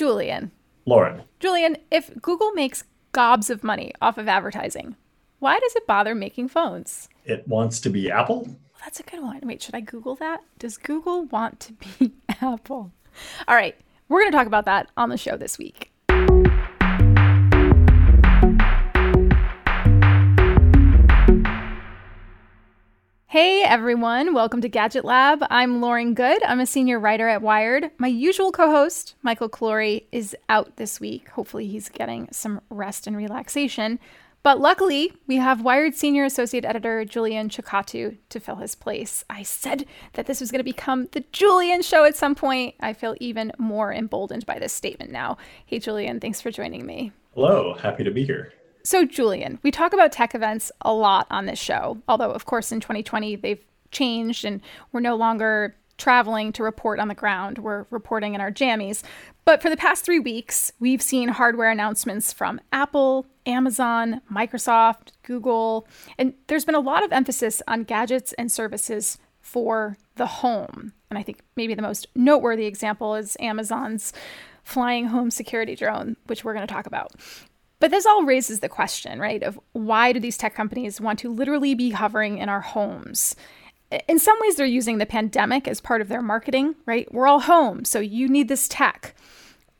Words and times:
Julian. 0.00 0.50
Lauren. 0.86 1.24
Julian, 1.40 1.76
if 1.90 2.10
Google 2.22 2.52
makes 2.52 2.84
gobs 3.12 3.50
of 3.50 3.62
money 3.62 3.92
off 4.00 4.16
of 4.16 4.28
advertising, 4.28 4.96
why 5.40 5.58
does 5.60 5.76
it 5.76 5.86
bother 5.86 6.14
making 6.14 6.48
phones? 6.48 7.10
It 7.26 7.46
wants 7.46 7.80
to 7.80 7.90
be 7.90 8.10
Apple? 8.10 8.44
Well, 8.44 8.56
that's 8.82 8.98
a 8.98 9.02
good 9.02 9.20
one. 9.20 9.40
Wait, 9.42 9.60
should 9.60 9.74
I 9.74 9.80
Google 9.80 10.14
that? 10.14 10.40
Does 10.58 10.78
Google 10.78 11.24
want 11.26 11.60
to 11.60 11.74
be 11.74 12.14
Apple? 12.40 12.92
All 13.46 13.54
right, 13.54 13.76
we're 14.08 14.20
going 14.20 14.32
to 14.32 14.38
talk 14.38 14.46
about 14.46 14.64
that 14.64 14.88
on 14.96 15.10
the 15.10 15.18
show 15.18 15.36
this 15.36 15.58
week. 15.58 15.89
Hey 23.30 23.62
everyone, 23.62 24.34
welcome 24.34 24.60
to 24.60 24.68
Gadget 24.68 25.04
Lab. 25.04 25.44
I'm 25.50 25.80
Lauren 25.80 26.14
Goode. 26.14 26.42
I'm 26.42 26.58
a 26.58 26.66
senior 26.66 26.98
writer 26.98 27.28
at 27.28 27.42
Wired. 27.42 27.92
My 27.96 28.08
usual 28.08 28.50
co 28.50 28.68
host, 28.72 29.14
Michael 29.22 29.48
Calore, 29.48 30.02
is 30.10 30.34
out 30.48 30.78
this 30.78 30.98
week. 30.98 31.28
Hopefully, 31.28 31.68
he's 31.68 31.88
getting 31.88 32.26
some 32.32 32.60
rest 32.70 33.06
and 33.06 33.16
relaxation. 33.16 34.00
But 34.42 34.58
luckily, 34.58 35.12
we 35.28 35.36
have 35.36 35.62
Wired 35.62 35.94
senior 35.94 36.24
associate 36.24 36.64
editor 36.64 37.04
Julian 37.04 37.48
Chokkattu 37.48 38.16
to 38.30 38.40
fill 38.40 38.56
his 38.56 38.74
place. 38.74 39.24
I 39.30 39.44
said 39.44 39.86
that 40.14 40.26
this 40.26 40.40
was 40.40 40.50
going 40.50 40.58
to 40.58 40.64
become 40.64 41.06
the 41.12 41.22
Julian 41.30 41.82
show 41.82 42.02
at 42.02 42.16
some 42.16 42.34
point. 42.34 42.74
I 42.80 42.92
feel 42.94 43.14
even 43.20 43.52
more 43.58 43.94
emboldened 43.94 44.44
by 44.44 44.58
this 44.58 44.72
statement 44.72 45.12
now. 45.12 45.36
Hey, 45.66 45.78
Julian, 45.78 46.18
thanks 46.18 46.40
for 46.40 46.50
joining 46.50 46.84
me. 46.84 47.12
Hello, 47.36 47.74
happy 47.74 48.02
to 48.02 48.10
be 48.10 48.24
here. 48.24 48.54
So, 48.82 49.04
Julian, 49.04 49.58
we 49.62 49.70
talk 49.70 49.92
about 49.92 50.12
tech 50.12 50.34
events 50.34 50.72
a 50.82 50.92
lot 50.92 51.26
on 51.30 51.46
this 51.46 51.58
show, 51.58 51.98
although, 52.08 52.30
of 52.30 52.46
course, 52.46 52.72
in 52.72 52.80
2020, 52.80 53.36
they've 53.36 53.64
changed 53.90 54.44
and 54.44 54.60
we're 54.92 55.00
no 55.00 55.16
longer 55.16 55.74
traveling 55.98 56.50
to 56.52 56.62
report 56.62 56.98
on 56.98 57.08
the 57.08 57.14
ground. 57.14 57.58
We're 57.58 57.84
reporting 57.90 58.34
in 58.34 58.40
our 58.40 58.50
jammies. 58.50 59.02
But 59.44 59.60
for 59.60 59.68
the 59.68 59.76
past 59.76 60.04
three 60.04 60.18
weeks, 60.18 60.72
we've 60.80 61.02
seen 61.02 61.28
hardware 61.28 61.70
announcements 61.70 62.32
from 62.32 62.60
Apple, 62.72 63.26
Amazon, 63.44 64.22
Microsoft, 64.32 65.12
Google, 65.22 65.86
and 66.16 66.32
there's 66.46 66.64
been 66.64 66.74
a 66.74 66.80
lot 66.80 67.04
of 67.04 67.12
emphasis 67.12 67.62
on 67.68 67.84
gadgets 67.84 68.32
and 68.34 68.50
services 68.50 69.18
for 69.40 69.98
the 70.16 70.26
home. 70.26 70.94
And 71.10 71.18
I 71.18 71.22
think 71.22 71.40
maybe 71.56 71.74
the 71.74 71.82
most 71.82 72.06
noteworthy 72.14 72.64
example 72.64 73.14
is 73.14 73.36
Amazon's 73.40 74.12
flying 74.62 75.06
home 75.06 75.30
security 75.30 75.74
drone, 75.74 76.16
which 76.26 76.44
we're 76.44 76.54
going 76.54 76.66
to 76.66 76.72
talk 76.72 76.86
about. 76.86 77.12
But 77.80 77.90
this 77.90 78.06
all 78.06 78.24
raises 78.24 78.60
the 78.60 78.68
question, 78.68 79.18
right, 79.18 79.42
of 79.42 79.58
why 79.72 80.12
do 80.12 80.20
these 80.20 80.36
tech 80.36 80.54
companies 80.54 81.00
want 81.00 81.18
to 81.20 81.32
literally 81.32 81.74
be 81.74 81.90
hovering 81.90 82.38
in 82.38 82.48
our 82.48 82.60
homes? 82.60 83.34
In 84.06 84.18
some 84.18 84.36
ways, 84.40 84.56
they're 84.56 84.66
using 84.66 84.98
the 84.98 85.06
pandemic 85.06 85.66
as 85.66 85.80
part 85.80 86.00
of 86.00 86.08
their 86.08 86.22
marketing, 86.22 86.76
right? 86.86 87.12
We're 87.12 87.26
all 87.26 87.40
home, 87.40 87.84
so 87.84 87.98
you 87.98 88.28
need 88.28 88.48
this 88.48 88.68
tech. 88.68 89.16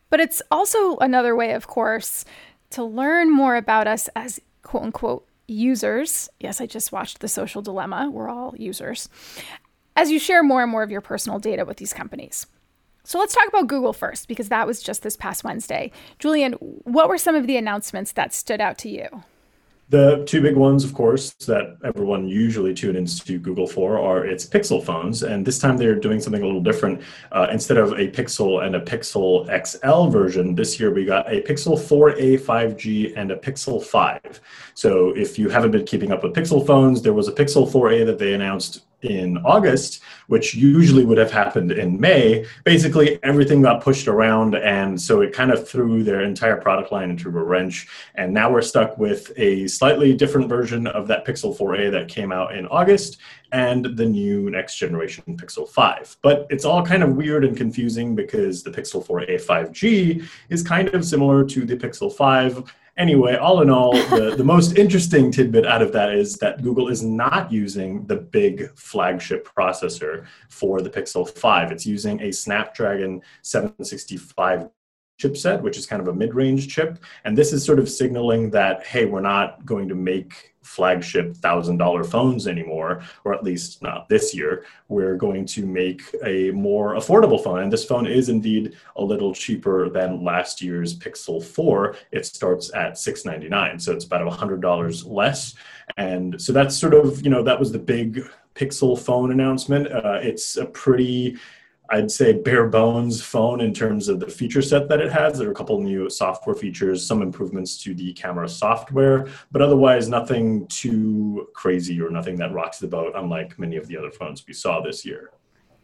But 0.08 0.18
it's 0.18 0.42
also 0.50 0.96
another 0.96 1.36
way, 1.36 1.52
of 1.52 1.68
course, 1.68 2.24
to 2.70 2.82
learn 2.82 3.30
more 3.30 3.54
about 3.54 3.86
us 3.86 4.08
as 4.16 4.40
quote 4.62 4.82
unquote 4.82 5.28
users. 5.46 6.28
Yes, 6.40 6.60
I 6.60 6.66
just 6.66 6.92
watched 6.92 7.20
The 7.20 7.28
Social 7.28 7.62
Dilemma. 7.62 8.10
We're 8.10 8.30
all 8.30 8.54
users. 8.56 9.08
As 9.94 10.10
you 10.10 10.18
share 10.18 10.42
more 10.42 10.62
and 10.62 10.72
more 10.72 10.82
of 10.82 10.90
your 10.90 11.00
personal 11.00 11.38
data 11.38 11.64
with 11.64 11.76
these 11.76 11.92
companies. 11.92 12.46
So 13.02 13.18
let's 13.18 13.34
talk 13.34 13.48
about 13.48 13.66
Google 13.66 13.92
first, 13.92 14.28
because 14.28 14.48
that 14.50 14.66
was 14.66 14.82
just 14.82 15.02
this 15.02 15.16
past 15.16 15.42
Wednesday. 15.42 15.90
Julian, 16.18 16.52
what 16.54 17.08
were 17.08 17.18
some 17.18 17.34
of 17.34 17.46
the 17.46 17.56
announcements 17.56 18.12
that 18.12 18.34
stood 18.34 18.60
out 18.60 18.78
to 18.78 18.88
you? 18.88 19.24
The 19.90 20.22
two 20.24 20.40
big 20.40 20.54
ones, 20.54 20.84
of 20.84 20.94
course, 20.94 21.32
that 21.46 21.76
everyone 21.82 22.28
usually 22.28 22.72
tunes 22.72 23.18
into 23.18 23.40
Google 23.40 23.66
for 23.66 23.98
are 23.98 24.24
its 24.24 24.46
Pixel 24.46 24.84
phones. 24.84 25.24
And 25.24 25.44
this 25.44 25.58
time 25.58 25.76
they're 25.76 25.96
doing 25.96 26.20
something 26.20 26.40
a 26.40 26.46
little 26.46 26.62
different. 26.62 27.02
Uh, 27.32 27.48
instead 27.50 27.76
of 27.76 27.94
a 27.94 28.08
Pixel 28.08 28.64
and 28.64 28.76
a 28.76 28.80
Pixel 28.80 29.48
XL 29.66 30.08
version, 30.08 30.54
this 30.54 30.78
year 30.78 30.94
we 30.94 31.04
got 31.04 31.28
a 31.28 31.42
Pixel 31.42 31.76
4a 31.76 32.38
5G 32.38 33.14
and 33.16 33.32
a 33.32 33.36
Pixel 33.36 33.82
5. 33.82 34.40
So 34.74 35.10
if 35.16 35.40
you 35.40 35.48
haven't 35.48 35.72
been 35.72 35.84
keeping 35.84 36.12
up 36.12 36.22
with 36.22 36.34
Pixel 36.34 36.64
phones, 36.64 37.02
there 37.02 37.12
was 37.12 37.26
a 37.26 37.32
Pixel 37.32 37.68
4a 37.68 38.06
that 38.06 38.20
they 38.20 38.32
announced 38.32 38.84
in 39.02 39.38
August, 39.38 40.02
which 40.26 40.54
usually 40.54 41.04
would 41.04 41.18
have 41.18 41.30
happened 41.30 41.72
in 41.72 41.98
May, 42.00 42.46
basically 42.64 43.22
everything 43.22 43.62
got 43.62 43.82
pushed 43.82 44.08
around. 44.08 44.54
And 44.54 45.00
so 45.00 45.20
it 45.22 45.32
kind 45.32 45.50
of 45.50 45.66
threw 45.68 46.02
their 46.02 46.22
entire 46.22 46.56
product 46.56 46.92
line 46.92 47.10
into 47.10 47.28
a 47.28 47.30
wrench. 47.30 47.88
And 48.14 48.32
now 48.32 48.52
we're 48.52 48.62
stuck 48.62 48.98
with 48.98 49.32
a 49.36 49.66
slightly 49.80 50.12
different 50.12 50.46
version 50.46 50.86
of 50.88 51.06
that 51.08 51.26
Pixel 51.26 51.56
4a 51.56 51.90
that 51.90 52.06
came 52.06 52.32
out 52.32 52.54
in 52.54 52.66
August 52.66 53.16
and 53.52 53.96
the 53.96 54.04
new 54.04 54.50
next 54.50 54.76
generation 54.76 55.24
Pixel 55.38 55.66
5. 55.66 56.18
But 56.20 56.46
it's 56.50 56.66
all 56.66 56.84
kind 56.84 57.02
of 57.02 57.16
weird 57.16 57.46
and 57.46 57.56
confusing 57.56 58.14
because 58.14 58.62
the 58.62 58.70
Pixel 58.70 59.02
4a 59.02 59.42
5G 59.42 60.22
is 60.50 60.62
kind 60.62 60.90
of 60.90 61.02
similar 61.02 61.46
to 61.46 61.64
the 61.64 61.78
Pixel 61.78 62.12
5 62.12 62.70
anyway, 62.98 63.36
all 63.36 63.62
in 63.62 63.70
all, 63.70 63.94
the, 63.94 64.34
the 64.36 64.44
most 64.44 64.76
interesting 64.76 65.32
tidbit 65.32 65.64
out 65.64 65.80
of 65.80 65.92
that 65.92 66.12
is 66.14 66.36
that 66.36 66.60
Google 66.60 66.88
is 66.88 67.02
not 67.02 67.50
using 67.50 68.04
the 68.04 68.16
big 68.16 68.76
flagship 68.76 69.48
processor 69.48 70.26
for 70.50 70.82
the 70.82 70.90
Pixel 70.90 71.26
5. 71.26 71.72
It's 71.72 71.86
using 71.86 72.20
a 72.20 72.30
Snapdragon 72.30 73.22
765 73.40 74.68
chipset, 75.20 75.60
which 75.60 75.76
is 75.76 75.86
kind 75.86 76.00
of 76.00 76.08
a 76.08 76.12
mid 76.12 76.34
range 76.34 76.68
chip. 76.68 76.98
And 77.24 77.36
this 77.36 77.52
is 77.52 77.64
sort 77.64 77.78
of 77.78 77.88
signaling 77.88 78.50
that, 78.50 78.86
hey, 78.86 79.04
we're 79.04 79.20
not 79.20 79.64
going 79.66 79.88
to 79.88 79.94
make 79.94 80.54
flagship 80.62 81.34
thousand 81.36 81.78
dollar 81.78 82.04
phones 82.04 82.46
anymore, 82.46 83.02
or 83.24 83.34
at 83.34 83.42
least 83.42 83.82
not 83.82 84.08
this 84.08 84.34
year. 84.34 84.64
We're 84.88 85.16
going 85.16 85.44
to 85.46 85.66
make 85.66 86.02
a 86.24 86.50
more 86.52 86.94
affordable 86.94 87.42
phone. 87.42 87.62
And 87.62 87.72
this 87.72 87.84
phone 87.84 88.06
is 88.06 88.28
indeed 88.28 88.76
a 88.96 89.02
little 89.02 89.34
cheaper 89.34 89.88
than 89.88 90.22
last 90.22 90.62
year's 90.62 90.96
Pixel 90.96 91.42
4. 91.42 91.96
It 92.12 92.24
starts 92.26 92.72
at 92.74 92.98
699. 92.98 93.80
So 93.80 93.92
it's 93.92 94.04
about 94.04 94.30
$100 94.30 95.06
less. 95.06 95.54
And 95.96 96.40
so 96.40 96.52
that's 96.52 96.76
sort 96.76 96.94
of, 96.94 97.22
you 97.22 97.30
know, 97.30 97.42
that 97.42 97.58
was 97.58 97.72
the 97.72 97.78
big 97.78 98.24
Pixel 98.54 98.98
phone 98.98 99.32
announcement. 99.32 99.90
Uh, 99.90 100.18
it's 100.22 100.56
a 100.56 100.66
pretty 100.66 101.36
I'd 101.92 102.10
say 102.10 102.32
bare 102.32 102.68
bones 102.68 103.20
phone 103.20 103.60
in 103.60 103.74
terms 103.74 104.08
of 104.08 104.20
the 104.20 104.28
feature 104.28 104.62
set 104.62 104.88
that 104.88 105.00
it 105.00 105.10
has. 105.10 105.38
There 105.38 105.48
are 105.48 105.52
a 105.52 105.54
couple 105.54 105.80
new 105.80 106.08
software 106.08 106.54
features, 106.54 107.04
some 107.04 107.20
improvements 107.20 107.82
to 107.82 107.94
the 107.94 108.12
camera 108.12 108.48
software, 108.48 109.26
but 109.50 109.60
otherwise 109.60 110.08
nothing 110.08 110.66
too 110.68 111.48
crazy 111.52 112.00
or 112.00 112.10
nothing 112.10 112.36
that 112.36 112.52
rocks 112.52 112.78
the 112.78 112.86
boat, 112.86 113.14
unlike 113.16 113.58
many 113.58 113.76
of 113.76 113.88
the 113.88 113.96
other 113.96 114.12
phones 114.12 114.46
we 114.46 114.54
saw 114.54 114.80
this 114.80 115.04
year. 115.04 115.32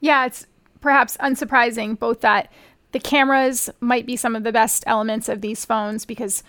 Yeah, 0.00 0.26
it's 0.26 0.46
perhaps 0.80 1.16
unsurprising 1.16 1.98
both 1.98 2.20
that 2.20 2.52
the 2.92 3.00
cameras 3.00 3.68
might 3.80 4.06
be 4.06 4.16
some 4.16 4.36
of 4.36 4.44
the 4.44 4.52
best 4.52 4.84
elements 4.86 5.28
of 5.28 5.40
these 5.40 5.64
phones 5.64 6.04
because 6.04 6.44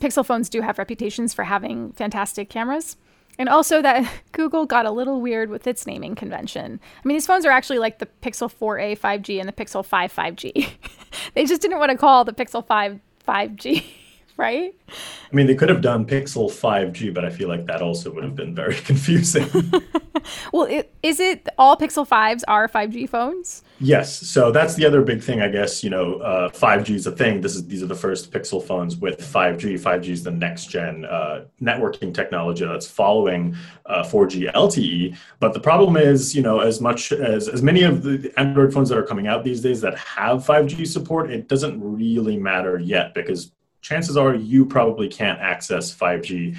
Pixel 0.00 0.24
phones 0.24 0.48
do 0.48 0.62
have 0.62 0.78
reputations 0.78 1.34
for 1.34 1.44
having 1.44 1.92
fantastic 1.92 2.48
cameras. 2.48 2.96
And 3.38 3.48
also 3.48 3.82
that 3.82 4.10
Google 4.32 4.66
got 4.66 4.86
a 4.86 4.90
little 4.90 5.20
weird 5.20 5.50
with 5.50 5.66
its 5.66 5.86
naming 5.86 6.14
convention. 6.14 6.80
I 6.82 7.08
mean, 7.08 7.16
these 7.16 7.26
phones 7.26 7.44
are 7.44 7.50
actually 7.50 7.78
like 7.78 7.98
the 7.98 8.08
Pixel 8.22 8.52
4a 8.52 8.98
5G 8.98 9.40
and 9.40 9.48
the 9.48 9.52
Pixel 9.52 9.84
5 9.84 10.14
5G. 10.14 10.68
they 11.34 11.44
just 11.44 11.62
didn't 11.62 11.78
want 11.78 11.90
to 11.90 11.96
call 11.96 12.24
the 12.24 12.32
Pixel 12.32 12.66
5 12.66 13.00
5G, 13.26 13.84
right? 14.36 14.74
I 14.88 15.34
mean, 15.34 15.46
they 15.46 15.54
could 15.54 15.68
have 15.68 15.80
done 15.80 16.04
Pixel 16.04 16.50
5G, 16.50 17.12
but 17.14 17.24
I 17.24 17.30
feel 17.30 17.48
like 17.48 17.66
that 17.66 17.80
also 17.80 18.12
would 18.12 18.24
have 18.24 18.36
been 18.36 18.54
very 18.54 18.74
confusing. 18.90 19.48
well, 20.52 20.64
it, 20.64 20.92
is 21.02 21.20
it 21.20 21.48
all 21.58 21.76
Pixel 21.76 22.06
5s 22.06 22.42
are 22.48 22.68
5G 22.68 23.08
phones? 23.08 23.62
Yes. 23.80 24.14
So 24.14 24.52
that's 24.52 24.74
the 24.74 24.84
other 24.84 25.02
big 25.02 25.22
thing, 25.22 25.40
I 25.40 25.48
guess. 25.48 25.82
You 25.82 25.90
know, 25.90 26.16
uh, 26.18 26.50
5G 26.50 26.90
is 26.90 27.06
a 27.06 27.12
thing. 27.12 27.40
This 27.40 27.56
is 27.56 27.66
these 27.66 27.82
are 27.82 27.86
the 27.86 27.94
first 27.94 28.30
Pixel 28.30 28.62
phones 28.62 28.96
with 28.96 29.20
5G. 29.20 29.80
5G 29.80 30.08
is 30.08 30.22
the 30.22 30.30
next 30.30 30.66
gen 30.66 31.04
uh, 31.04 31.46
networking 31.60 32.14
technology 32.14 32.64
that's 32.64 32.86
following 32.86 33.56
uh, 33.86 34.04
4G 34.04 34.52
LTE. 34.52 35.16
But 35.40 35.54
the 35.54 35.60
problem 35.60 35.96
is, 35.96 36.34
you 36.34 36.42
know, 36.42 36.60
as 36.60 36.80
much 36.80 37.10
as 37.10 37.48
as 37.48 37.62
many 37.62 37.82
of 37.82 38.02
the 38.02 38.32
Android 38.36 38.72
phones 38.72 38.88
that 38.90 38.98
are 38.98 39.06
coming 39.06 39.26
out 39.26 39.42
these 39.42 39.60
days 39.60 39.80
that 39.80 39.98
have 39.98 40.44
5G 40.44 40.86
support, 40.86 41.30
it 41.30 41.48
doesn't 41.48 41.80
really 41.82 42.36
matter 42.36 42.78
yet 42.78 43.14
because 43.14 43.50
chances 43.82 44.16
are 44.16 44.34
you 44.34 44.64
probably 44.64 45.08
can't 45.08 45.40
access 45.40 45.94
5G 45.94 46.56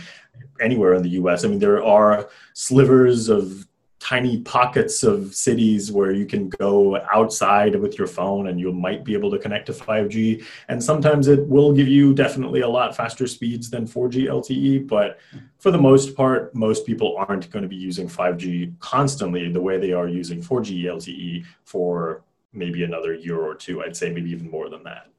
anywhere 0.59 0.93
in 0.93 1.01
the 1.01 1.09
US. 1.09 1.43
I 1.43 1.47
mean, 1.47 1.59
there 1.59 1.83
are 1.83 2.29
slivers 2.53 3.29
of 3.29 3.65
tiny 3.99 4.41
pockets 4.41 5.01
of 5.01 5.33
cities 5.33 5.89
where 5.89 6.11
you 6.11 6.25
can 6.25 6.49
go 6.59 6.99
outside 7.13 7.73
with 7.73 7.97
your 7.97 8.05
phone 8.05 8.47
and 8.47 8.59
you 8.59 8.69
might 8.73 9.05
be 9.05 9.13
able 9.13 9.31
to 9.31 9.39
connect 9.39 9.65
to 9.67 9.71
5G. 9.71 10.43
And 10.67 10.83
sometimes 10.83 11.29
it 11.29 11.47
will 11.47 11.71
give 11.71 11.87
you 11.87 12.13
definitely 12.13 12.61
a 12.61 12.67
lot 12.67 12.97
faster 12.97 13.27
speeds 13.27 13.69
than 13.69 13.87
4G 13.87 14.25
LTE. 14.25 14.89
But 14.89 15.19
for 15.57 15.71
the 15.71 15.77
most 15.77 16.17
part, 16.17 16.53
most 16.53 16.85
people 16.85 17.15
aren't 17.17 17.49
going 17.49 17.63
to 17.63 17.69
be 17.69 17.77
using 17.77 18.09
5G 18.09 18.77
constantly 18.79 19.49
the 19.49 19.61
way 19.61 19.77
they 19.77 19.93
are 19.93 20.09
using 20.09 20.41
4G 20.41 20.83
LTE 20.83 21.45
for 21.63 22.23
maybe 22.51 22.83
another 22.83 23.13
year 23.13 23.39
or 23.39 23.55
two. 23.55 23.83
I'd 23.83 23.95
say 23.95 24.11
maybe 24.11 24.31
even 24.31 24.51
more 24.51 24.67
than 24.67 24.83
that. 24.83 25.12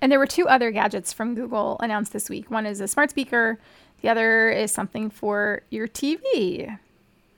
And 0.00 0.12
there 0.12 0.18
were 0.18 0.26
two 0.26 0.48
other 0.48 0.70
gadgets 0.70 1.12
from 1.12 1.34
Google 1.34 1.76
announced 1.80 2.12
this 2.12 2.28
week. 2.28 2.50
One 2.50 2.66
is 2.66 2.80
a 2.80 2.88
smart 2.88 3.10
speaker, 3.10 3.58
the 4.00 4.08
other 4.08 4.48
is 4.50 4.70
something 4.70 5.10
for 5.10 5.62
your 5.70 5.88
TV. 5.88 6.78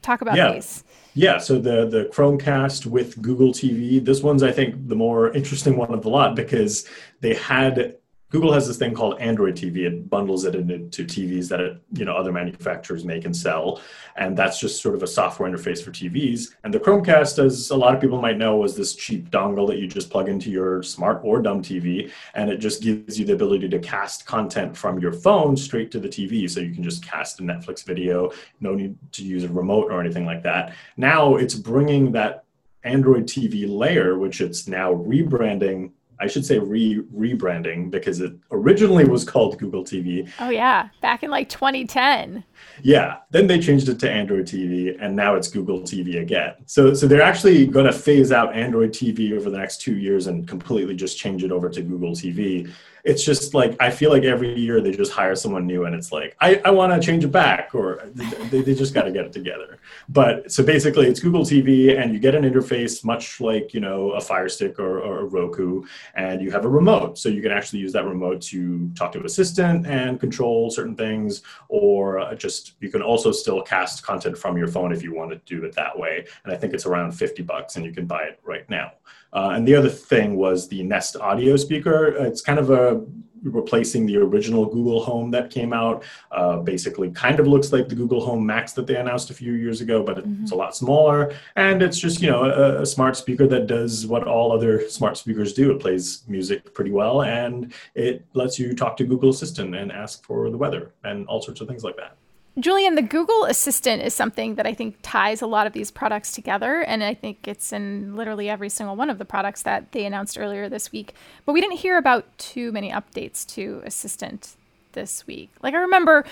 Talk 0.03 0.21
about 0.21 0.37
yeah. 0.37 0.53
these. 0.53 0.85
Yeah, 1.15 1.39
so 1.39 1.59
the 1.59 1.87
the 1.87 2.11
Chromecast 2.13 2.87
with 2.87 3.21
Google 3.21 3.53
TV. 3.53 4.03
This 4.05 4.23
one's 4.23 4.43
I 4.43 4.53
think 4.53 4.89
the 4.89 4.95
more 4.95 5.33
interesting 5.33 5.77
one 5.77 5.93
of 5.93 6.03
the 6.03 6.09
lot 6.09 6.37
because 6.37 6.87
they 7.21 7.35
had 7.35 7.97
Google 8.31 8.53
has 8.53 8.67
this 8.67 8.77
thing 8.77 8.95
called 8.95 9.21
Android 9.21 9.57
TV. 9.57 9.79
It 9.79 10.09
bundles 10.09 10.45
it 10.45 10.55
into 10.55 11.05
TVs 11.05 11.49
that 11.49 11.61
it, 11.61 11.83
you 11.93 12.05
know 12.05 12.15
other 12.15 12.33
manufacturers 12.33 13.05
make 13.05 13.25
and 13.25 13.37
sell, 13.37 13.81
and 14.17 14.37
that's 14.37 14.61
just 14.61 14.81
sort 14.81 14.95
of 14.95 15.03
a 15.03 15.07
software 15.07 15.51
interface 15.51 15.83
for 15.83 15.91
TVs. 15.91 16.55
And 16.63 16.73
the 16.73 16.79
Chromecast, 16.79 17.45
as 17.45 17.71
a 17.71 17.77
lot 17.77 17.95
of 17.95 18.01
people 18.01 18.21
might 18.21 18.39
know, 18.39 18.57
was 18.57 18.77
this 18.77 18.95
cheap 18.95 19.31
dongle 19.31 19.67
that 19.67 19.79
you 19.79 19.89
just 19.89 20.11
plug 20.11 20.29
into 20.29 20.51
your 20.51 20.83
smart 20.83 21.21
or 21.25 21.43
dumb 21.43 21.61
TV, 21.61 22.11
and 22.35 22.49
it 22.49 22.59
just 22.59 22.83
gives 22.83 23.19
you 23.19 23.27
the 23.27 23.33
ability 23.33 23.69
to 23.69 23.79
cast 23.81 24.27
content 24.27 24.77
from 24.77 25.01
your 25.01 25.13
phone 25.13 25.57
straight 25.57 25.91
to 25.91 25.99
the 25.99 26.09
TV. 26.09 26.49
So 26.49 26.61
you 26.61 26.73
can 26.73 26.85
just 26.85 27.05
cast 27.05 27.41
a 27.41 27.43
Netflix 27.43 27.85
video, 27.85 28.31
no 28.61 28.75
need 28.75 28.97
to 29.13 29.25
use 29.25 29.43
a 29.43 29.49
remote 29.49 29.91
or 29.91 30.01
anything 30.01 30.25
like 30.25 30.43
that. 30.45 30.75
Now 30.97 31.35
it's 31.35 31.55
bringing 31.55 32.13
that 32.13 32.45
Android 32.85 33.25
TV 33.25 33.69
layer, 33.69 34.19
which 34.19 34.41
it's 34.41 34.67
now 34.67 34.95
rebranding 34.95 35.91
I 36.21 36.27
should 36.27 36.45
say 36.45 36.59
re 36.59 37.03
rebranding 37.15 37.91
because 37.91 38.21
it 38.21 38.33
originally 38.51 39.05
was 39.05 39.25
called 39.25 39.59
Google 39.59 39.85
TV. 39.85 40.31
Oh 40.39 40.51
yeah, 40.51 40.89
back 41.01 41.23
in 41.23 41.31
like 41.31 41.49
2010. 41.49 42.45
Yeah, 42.83 43.19
then 43.31 43.47
they 43.47 43.59
changed 43.59 43.89
it 43.89 43.99
to 44.01 44.11
Android 44.11 44.47
TV, 44.47 44.97
and 45.01 45.17
now 45.17 45.35
it's 45.35 45.49
Google 45.49 45.81
TV 45.81 46.21
again. 46.21 46.55
So, 46.67 46.93
so 46.95 47.07
they're 47.07 47.23
actually 47.23 47.67
going 47.67 47.87
to 47.87 47.93
phase 47.93 48.33
out 48.33 48.55
Android 48.55 48.91
TV 48.91 49.33
over 49.33 49.51
the 49.51 49.59
next 49.59 49.81
two 49.81 49.97
years 49.97 50.27
and 50.27 50.47
completely 50.47 50.95
just 50.95 51.19
change 51.19 51.43
it 51.43 51.53
over 51.53 51.69
to 51.71 51.83
Google 51.83 52.13
TV 52.13 52.71
it's 53.05 53.25
just 53.25 53.55
like 53.55 53.77
I 53.81 53.91
feel 53.91 54.11
like 54.11 54.25
every 54.25 54.59
year 54.59 54.81
they 54.81 54.93
just 54.93 55.13
hire 55.13 55.35
someone 55.35 55.67
new 55.67 55.85
and 55.85 55.95
it's 55.95 56.13
like 56.13 56.37
I, 56.41 56.61
I 56.65 56.71
want 56.71 56.93
to 56.93 57.05
change 57.05 57.25
it 57.25 57.33
back 57.33 57.75
or 57.75 58.03
they, 58.15 58.63
they 58.63 58.75
just 58.75 58.95
got 58.95 59.03
to 59.03 59.13
get 59.13 59.25
it 59.25 59.33
together. 59.33 59.79
But 60.09 60.51
so 60.51 60.65
basically 60.65 61.07
it's 61.07 61.21
Google 61.21 61.43
TV 61.43 62.01
and 62.01 62.13
you 62.13 62.19
get 62.19 62.35
an 62.35 62.43
interface 62.43 63.05
much 63.05 63.41
like 63.41 63.73
you 63.75 63.81
know 63.81 64.13
a 64.13 64.21
Fire 64.21 64.49
Stick 64.49 64.79
or, 64.79 65.01
or 65.01 65.21
a 65.21 65.25
Roku 65.25 65.85
and 66.15 66.41
you 66.41 66.51
have 66.51 66.65
a 66.65 66.69
remote 66.69 67.19
so 67.19 67.29
you 67.29 67.43
can 67.43 67.53
actually 67.53 67.81
use 67.81 67.93
that 67.93 68.05
remote 68.05 68.41
to 68.43 68.91
talk 68.91 69.13
to 69.13 69.25
Assistant 69.25 69.87
and 69.87 70.21
control 70.21 70.71
certain 70.71 70.97
things 70.97 71.43
or 71.69 72.19
uh, 72.19 72.35
just 72.35 72.75
you 72.81 72.91
can 72.91 73.03
also 73.03 73.33
still 73.33 73.63
cast 73.63 74.03
content 74.03 74.37
from 74.37 74.57
your 74.57 74.69
phone 74.69 74.93
if 74.93 75.03
you 75.03 75.15
want 75.15 75.31
to 75.31 75.37
do 75.47 75.65
it 75.65 75.75
that 75.75 75.99
way. 75.99 76.27
And 76.45 76.53
I 76.53 76.57
think 76.57 76.75
it's 76.75 76.87
around 76.87 77.13
50 77.13 77.43
bucks 77.43 77.77
and 77.77 77.85
you 77.85 77.93
can 77.93 78.07
buy 78.07 78.23
it 78.23 78.41
right 78.45 78.69
now. 78.69 78.93
Uh, 79.33 79.53
and 79.55 79.67
the 79.67 79.75
other 79.75 79.89
thing 79.89 80.37
was 80.37 80.69
the 80.69 80.83
Nest 80.83 81.17
audio 81.17 81.57
speaker. 81.57 82.09
It's 82.09 82.41
kind 82.41 82.59
of 82.59 82.71
a 82.71 83.05
replacing 83.43 84.07
the 84.07 84.17
original 84.17 84.67
Google 84.67 85.03
Home 85.03 85.31
that 85.31 85.51
came 85.51 85.73
out. 85.73 86.05
Uh, 86.31 86.59
basically, 86.59 87.11
kind 87.11 87.41
of 87.41 87.47
looks 87.47 87.73
like 87.73 87.89
the 87.89 87.95
Google 87.95 88.21
Home 88.25 88.45
Max 88.45 88.73
that 88.73 88.87
they 88.87 88.97
announced 88.97 89.31
a 89.31 89.35
few 89.35 89.53
years 89.53 89.81
ago, 89.81 90.03
but 90.03 90.19
it's 90.19 90.27
mm-hmm. 90.27 90.53
a 90.53 90.55
lot 90.55 90.77
smaller. 90.77 91.33
And 91.57 91.83
it's 91.83 91.99
just 91.99 92.21
you 92.21 92.31
know 92.31 92.45
a, 92.45 92.83
a, 92.83 92.87
smart 92.87 93.17
speaker 93.17 93.47
that 93.49 93.67
does 93.67 94.07
what 94.07 94.27
all 94.27 94.53
other 94.53 94.89
smart 94.89 95.17
speakers 95.17 95.53
do. 95.53 95.71
It 95.71 95.81
plays 95.81 96.25
music 96.29 96.75
pretty 96.75 96.91
well, 96.91 97.23
and 97.23 97.73
it 97.95 98.25
lets 98.35 98.59
you 98.59 98.75
talk 98.75 98.97
to 98.99 99.05
Google 99.05 99.31
Assistant 99.31 99.75
and 99.75 99.93
ask 99.93 100.25
for 100.25 100.51
the 100.51 100.59
weather 100.59 100.93
and 101.05 101.27
all 101.27 101.41
sorts 101.41 101.61
of 101.61 101.69
things 101.69 101.85
like 101.85 101.97
that. 101.97 102.17
Julian, 102.59 102.97
the 102.97 103.03
Google 103.03 103.45
Assistant 103.45 104.03
is 104.03 104.13
something 104.13 104.57
that 104.57 104.67
I 104.67 104.75
think 104.75 104.97
ties 105.03 105.41
a 105.41 105.47
lot 105.47 105.67
of 105.67 105.73
these 105.73 105.91
products 105.91 106.33
together. 106.33 106.83
And 106.83 107.05
I 107.05 107.15
think 107.15 107.47
it's 107.47 107.73
in 107.73 108.17
literally 108.17 108.51
every 108.51 108.69
single 108.69 108.97
one 108.97 109.09
of 109.09 109.19
the 109.19 109.25
products 109.25 109.63
that 109.63 109.93
they 109.93 110.05
announced 110.05 110.39
earlier 110.39 110.69
this 110.69 110.91
week. 110.91 111.15
But 111.47 111.53
we 111.53 111.61
didn't 111.61 111.79
hear 111.79 111.97
about 111.97 112.27
too 112.39 112.73
many 112.73 112.91
updates 112.91 113.47
to 113.55 113.81
Assistant 113.85 114.57
this 114.93 115.27
week. 115.27 115.51
Like 115.63 115.75
I 115.75 115.79
remember 115.79 116.25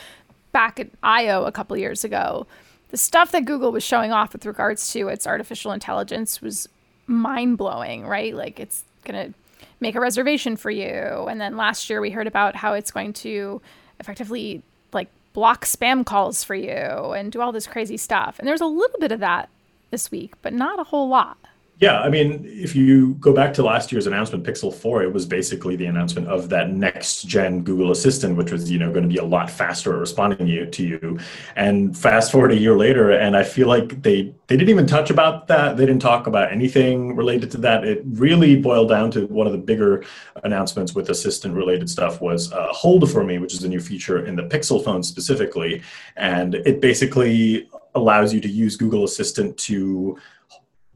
back 0.50 0.80
at 0.80 0.88
I/O 1.02 1.44
a 1.44 1.52
couple 1.52 1.76
years 1.76 2.02
ago, 2.02 2.46
the 2.88 2.96
stuff 2.96 3.30
that 3.32 3.44
Google 3.44 3.70
was 3.70 3.84
showing 3.84 4.12
off 4.12 4.32
with 4.32 4.44
regards 4.44 4.92
to 4.92 5.08
its 5.08 5.26
artificial 5.26 5.72
intelligence 5.72 6.42
was 6.42 6.68
mind 7.06 7.58
blowing, 7.58 8.06
right? 8.06 8.34
Like 8.34 8.58
it's 8.58 8.84
going 9.04 9.32
to 9.32 9.38
make 9.80 9.94
a 9.94 10.00
reservation 10.00 10.56
for 10.56 10.70
you. 10.70 11.26
And 11.28 11.40
then 11.40 11.56
last 11.56 11.88
year 11.88 12.00
we 12.00 12.10
heard 12.10 12.26
about 12.26 12.56
how 12.56 12.72
it's 12.72 12.90
going 12.90 13.12
to 13.14 13.62
effectively 14.00 14.62
like 14.92 15.08
block 15.38 15.64
spam 15.64 16.04
calls 16.04 16.42
for 16.42 16.56
you 16.56 16.72
and 16.72 17.30
do 17.30 17.40
all 17.40 17.52
this 17.52 17.68
crazy 17.68 17.96
stuff. 17.96 18.40
And 18.40 18.48
there's 18.48 18.60
a 18.60 18.66
little 18.66 18.98
bit 18.98 19.12
of 19.12 19.20
that 19.20 19.48
this 19.92 20.10
week, 20.10 20.34
but 20.42 20.52
not 20.52 20.80
a 20.80 20.82
whole 20.82 21.08
lot. 21.08 21.38
Yeah, 21.80 22.00
I 22.00 22.08
mean, 22.08 22.44
if 22.44 22.74
you 22.74 23.14
go 23.14 23.32
back 23.32 23.54
to 23.54 23.62
last 23.62 23.92
year's 23.92 24.08
announcement, 24.08 24.42
Pixel 24.42 24.74
4, 24.74 25.04
it 25.04 25.12
was 25.12 25.24
basically 25.26 25.76
the 25.76 25.86
announcement 25.86 26.26
of 26.26 26.48
that 26.48 26.70
next 26.70 27.22
gen 27.22 27.62
Google 27.62 27.92
Assistant, 27.92 28.36
which 28.36 28.50
was, 28.50 28.68
you 28.68 28.80
know, 28.80 28.90
going 28.90 29.04
to 29.04 29.08
be 29.08 29.18
a 29.18 29.24
lot 29.24 29.48
faster 29.48 29.94
at 29.94 30.00
responding 30.00 30.70
to 30.72 30.82
you. 30.82 31.20
And 31.54 31.96
fast 31.96 32.32
forward 32.32 32.50
a 32.50 32.56
year 32.56 32.76
later, 32.76 33.12
and 33.12 33.36
I 33.36 33.44
feel 33.44 33.68
like 33.68 34.02
they 34.02 34.34
they 34.48 34.56
didn't 34.56 34.70
even 34.70 34.88
touch 34.88 35.10
about 35.10 35.46
that. 35.48 35.76
They 35.76 35.86
didn't 35.86 36.02
talk 36.02 36.26
about 36.26 36.50
anything 36.50 37.14
related 37.14 37.50
to 37.52 37.58
that. 37.58 37.84
It 37.84 38.02
really 38.04 38.60
boiled 38.60 38.88
down 38.88 39.12
to 39.12 39.26
one 39.26 39.46
of 39.46 39.52
the 39.52 39.58
bigger 39.58 40.04
announcements 40.42 40.94
with 40.96 41.10
Assistant 41.10 41.54
related 41.54 41.88
stuff 41.88 42.20
was 42.20 42.50
uh, 42.50 42.72
Hold 42.72 43.08
for 43.08 43.22
Me, 43.22 43.38
which 43.38 43.54
is 43.54 43.62
a 43.62 43.68
new 43.68 43.80
feature 43.80 44.26
in 44.26 44.34
the 44.34 44.42
Pixel 44.42 44.82
phone 44.82 45.04
specifically, 45.04 45.82
and 46.16 46.56
it 46.56 46.80
basically 46.80 47.68
allows 47.94 48.34
you 48.34 48.40
to 48.40 48.48
use 48.48 48.76
Google 48.76 49.04
Assistant 49.04 49.56
to 49.58 50.18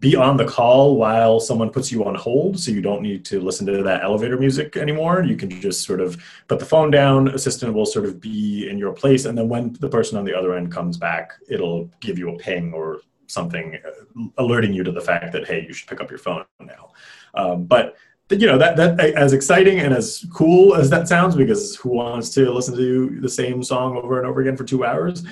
be 0.03 0.17
on 0.17 0.37
the 0.37 0.45
call 0.45 0.97
while 0.97 1.39
someone 1.39 1.71
puts 1.71 1.93
you 1.93 2.05
on 2.05 2.17
hold 2.17 2.59
so 2.59 2.73
you 2.73 2.83
don't 2.83 3.03
need 3.03 3.25
to 3.25 3.41
listen 3.41 3.65
to 3.65 3.85
that 3.85 4.03
elevator 4.03 4.37
music 4.37 4.77
anymore. 4.77 5.23
You 5.23 5.37
can 5.37 5.49
just 5.49 5.85
sort 5.85 6.01
of 6.01 6.21
put 6.49 6.59
the 6.59 6.67
phone 6.67 6.91
down 6.91 7.29
assistant 7.29 7.73
will 7.73 7.87
sort 7.87 8.07
of 8.07 8.21
be 8.21 8.69
in 8.69 8.79
your 8.79 8.93
place 8.93 9.27
and 9.27 9.39
then 9.39 9.49
when 9.49 9.75
the 9.75 9.89
person 9.89 10.19
on 10.19 10.25
the 10.25 10.37
other 10.37 10.57
end 10.57 10.73
comes 10.73 10.97
back 10.97 11.35
it'll 11.49 11.89
give 12.01 12.19
you 12.19 12.35
a 12.35 12.37
ping 12.37 12.73
or 12.73 13.01
something 13.29 13.79
uh, 13.87 14.25
alerting 14.39 14.73
you 14.73 14.83
to 14.83 14.91
the 14.91 15.01
fact 15.01 15.33
that 15.33 15.47
hey 15.47 15.65
you 15.69 15.73
should 15.73 15.89
pick 15.89 16.01
up 16.01 16.11
your 16.11 16.19
phone 16.19 16.45
now. 16.61 16.91
Um, 17.35 17.65
but 17.65 17.97
you 18.29 18.47
know 18.49 18.59
that 18.59 18.77
that 18.77 18.99
as 18.99 19.33
exciting 19.33 19.79
and 19.79 19.95
as 19.95 20.27
cool 20.33 20.75
as 20.75 20.91
that 20.91 21.07
sounds 21.07 21.37
because 21.37 21.77
who 21.77 21.91
wants 21.91 22.31
to 22.31 22.51
listen 22.51 22.75
to 22.75 23.21
the 23.21 23.29
same 23.29 23.63
song 23.63 23.97
over 23.97 24.19
and 24.19 24.27
over 24.27 24.41
again 24.41 24.57
for 24.57 24.65
two 24.65 24.85
hours? 24.85 25.23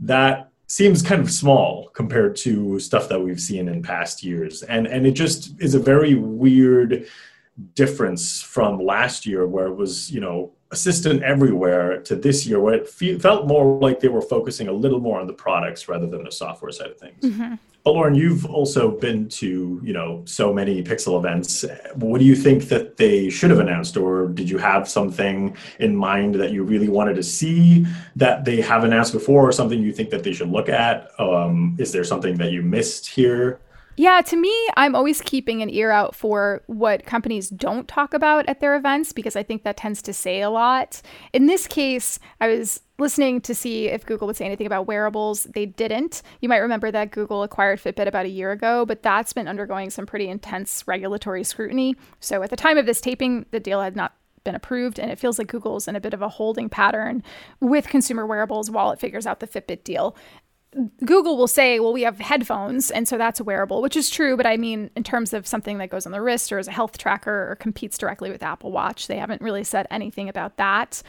That 0.00 0.47
seems 0.68 1.02
kind 1.02 1.20
of 1.20 1.30
small 1.30 1.88
compared 1.94 2.36
to 2.36 2.78
stuff 2.78 3.08
that 3.08 3.20
we've 3.20 3.40
seen 3.40 3.68
in 3.68 3.82
past 3.82 4.22
years. 4.22 4.62
And 4.62 4.86
and 4.86 5.06
it 5.06 5.12
just 5.12 5.60
is 5.60 5.74
a 5.74 5.80
very 5.80 6.14
weird 6.14 7.06
difference 7.74 8.40
from 8.40 8.78
last 8.78 9.26
year 9.26 9.46
where 9.46 9.66
it 9.66 9.74
was 9.74 10.10
you 10.10 10.20
know 10.20 10.52
assistant 10.70 11.22
everywhere 11.22 12.00
to 12.02 12.14
this 12.14 12.46
year 12.46 12.60
where 12.60 12.74
it 12.74 12.88
fe- 12.88 13.18
felt 13.18 13.46
more 13.46 13.78
like 13.80 14.00
they 14.00 14.08
were 14.08 14.20
focusing 14.20 14.68
a 14.68 14.72
little 14.72 15.00
more 15.00 15.18
on 15.18 15.26
the 15.26 15.32
products 15.32 15.88
rather 15.88 16.06
than 16.06 16.24
the 16.24 16.32
software 16.32 16.70
side 16.70 16.90
of 16.90 16.98
things. 16.98 17.22
Mm-hmm. 17.24 17.54
but 17.84 17.92
lauren 17.92 18.14
you've 18.14 18.44
also 18.44 18.90
been 18.90 19.28
to 19.28 19.80
you 19.82 19.94
know 19.94 20.22
so 20.26 20.52
many 20.52 20.82
pixel 20.82 21.18
events. 21.18 21.64
What 21.94 22.18
do 22.18 22.26
you 22.26 22.36
think 22.36 22.64
that 22.64 22.98
they 22.98 23.30
should 23.30 23.50
have 23.50 23.60
announced 23.60 23.96
or 23.96 24.28
did 24.28 24.50
you 24.50 24.58
have 24.58 24.88
something 24.88 25.56
in 25.78 25.96
mind 25.96 26.34
that 26.34 26.50
you 26.52 26.64
really 26.64 26.88
wanted 26.88 27.16
to 27.16 27.22
see 27.22 27.86
that 28.16 28.44
they 28.44 28.60
have 28.60 28.84
announced 28.84 29.14
before 29.14 29.48
or 29.48 29.52
something 29.52 29.80
you 29.80 29.92
think 29.92 30.10
that 30.10 30.22
they 30.22 30.34
should 30.34 30.50
look 30.50 30.68
at? 30.68 31.08
Um, 31.18 31.76
is 31.78 31.92
there 31.92 32.04
something 32.04 32.36
that 32.36 32.52
you 32.52 32.62
missed 32.62 33.08
here 33.08 33.58
yeah, 33.98 34.20
to 34.20 34.36
me, 34.36 34.54
I'm 34.76 34.94
always 34.94 35.20
keeping 35.20 35.60
an 35.60 35.68
ear 35.70 35.90
out 35.90 36.14
for 36.14 36.62
what 36.68 37.04
companies 37.04 37.50
don't 37.50 37.88
talk 37.88 38.14
about 38.14 38.48
at 38.48 38.60
their 38.60 38.76
events 38.76 39.12
because 39.12 39.34
I 39.34 39.42
think 39.42 39.64
that 39.64 39.76
tends 39.76 40.00
to 40.02 40.12
say 40.12 40.40
a 40.40 40.50
lot. 40.50 41.02
In 41.32 41.46
this 41.46 41.66
case, 41.66 42.20
I 42.40 42.46
was 42.46 42.80
listening 42.98 43.40
to 43.40 43.56
see 43.56 43.88
if 43.88 44.06
Google 44.06 44.28
would 44.28 44.36
say 44.36 44.44
anything 44.44 44.68
about 44.68 44.86
wearables. 44.86 45.44
They 45.52 45.66
didn't. 45.66 46.22
You 46.40 46.48
might 46.48 46.58
remember 46.58 46.92
that 46.92 47.10
Google 47.10 47.42
acquired 47.42 47.80
Fitbit 47.80 48.06
about 48.06 48.26
a 48.26 48.30
year 48.30 48.52
ago, 48.52 48.86
but 48.86 49.02
that's 49.02 49.32
been 49.32 49.48
undergoing 49.48 49.90
some 49.90 50.06
pretty 50.06 50.28
intense 50.28 50.84
regulatory 50.86 51.42
scrutiny. 51.42 51.96
So 52.20 52.44
at 52.44 52.50
the 52.50 52.56
time 52.56 52.78
of 52.78 52.86
this 52.86 53.00
taping, 53.00 53.46
the 53.50 53.58
deal 53.58 53.80
had 53.80 53.96
not 53.96 54.14
been 54.44 54.54
approved, 54.54 55.00
and 55.00 55.10
it 55.10 55.18
feels 55.18 55.38
like 55.38 55.48
Google's 55.48 55.88
in 55.88 55.96
a 55.96 56.00
bit 56.00 56.14
of 56.14 56.22
a 56.22 56.28
holding 56.28 56.68
pattern 56.68 57.22
with 57.60 57.88
consumer 57.88 58.26
wearables 58.26 58.70
while 58.70 58.92
it 58.92 59.00
figures 59.00 59.26
out 59.26 59.40
the 59.40 59.48
Fitbit 59.48 59.82
deal. 59.82 60.16
Google 61.04 61.36
will 61.36 61.48
say, 61.48 61.80
well, 61.80 61.92
we 61.92 62.02
have 62.02 62.18
headphones, 62.18 62.90
and 62.90 63.08
so 63.08 63.16
that's 63.16 63.40
a 63.40 63.44
wearable, 63.44 63.80
which 63.80 63.96
is 63.96 64.10
true. 64.10 64.36
But 64.36 64.46
I 64.46 64.56
mean, 64.56 64.90
in 64.96 65.02
terms 65.02 65.32
of 65.32 65.46
something 65.46 65.78
that 65.78 65.88
goes 65.88 66.04
on 66.04 66.12
the 66.12 66.20
wrist 66.20 66.52
or 66.52 66.58
as 66.58 66.68
a 66.68 66.72
health 66.72 66.98
tracker 66.98 67.50
or 67.50 67.56
competes 67.56 67.96
directly 67.96 68.30
with 68.30 68.42
Apple 68.42 68.70
Watch, 68.70 69.06
they 69.06 69.16
haven't 69.16 69.40
really 69.40 69.64
said 69.64 69.86
anything 69.90 70.28
about 70.28 70.56
that. 70.58 71.02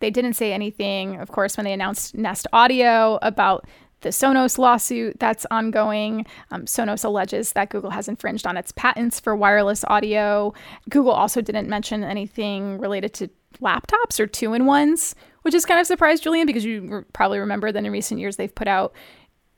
They 0.00 0.10
didn't 0.10 0.34
say 0.34 0.52
anything, 0.52 1.20
of 1.20 1.30
course, 1.30 1.56
when 1.56 1.64
they 1.64 1.72
announced 1.72 2.14
Nest 2.16 2.46
Audio 2.52 3.18
about 3.22 3.66
the 4.00 4.10
Sonos 4.10 4.58
lawsuit 4.58 5.18
that's 5.18 5.46
ongoing. 5.50 6.26
Um, 6.50 6.66
Sonos 6.66 7.04
alleges 7.04 7.52
that 7.52 7.70
Google 7.70 7.90
has 7.90 8.06
infringed 8.06 8.46
on 8.46 8.56
its 8.56 8.70
patents 8.72 9.18
for 9.18 9.34
wireless 9.34 9.84
audio. 9.88 10.52
Google 10.90 11.12
also 11.12 11.40
didn't 11.40 11.68
mention 11.68 12.04
anything 12.04 12.78
related 12.78 13.14
to 13.14 13.30
laptops 13.62 14.20
or 14.20 14.26
two 14.26 14.52
in 14.52 14.66
ones, 14.66 15.14
which 15.44 15.54
is 15.54 15.66
kind 15.66 15.78
of 15.78 15.86
surprised, 15.86 16.22
Julian, 16.22 16.46
because 16.46 16.64
you 16.64 17.04
probably 17.12 17.38
remember 17.38 17.70
that 17.70 17.84
in 17.84 17.92
recent 17.92 18.18
years 18.18 18.36
they've 18.36 18.54
put 18.54 18.66
out 18.66 18.94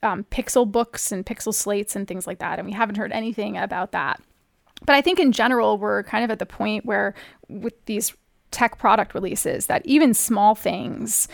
um, 0.03 0.25
Pixel 0.25 0.69
books 0.69 1.11
and 1.11 1.25
Pixel 1.25 1.53
slates 1.53 1.95
and 1.95 2.07
things 2.07 2.27
like 2.27 2.39
that, 2.39 2.59
and 2.59 2.67
we 2.67 2.73
haven't 2.73 2.97
heard 2.97 3.11
anything 3.11 3.57
about 3.57 3.93
that. 3.93 4.21
But 4.85 4.95
I 4.95 5.01
think 5.01 5.17
in 5.19 5.31
general, 5.31 5.77
we're 5.77 6.03
kind 6.03 6.23
of 6.25 6.29
at 6.29 6.39
the 6.39 6.45
point 6.45 6.85
where 6.85 7.15
with 7.47 7.73
these 7.85 8.13
tech 8.51 8.77
product 8.77 9.13
releases, 9.13 9.67
that 9.67 9.85
even 9.85 10.13
small 10.13 10.55
things 10.55 11.27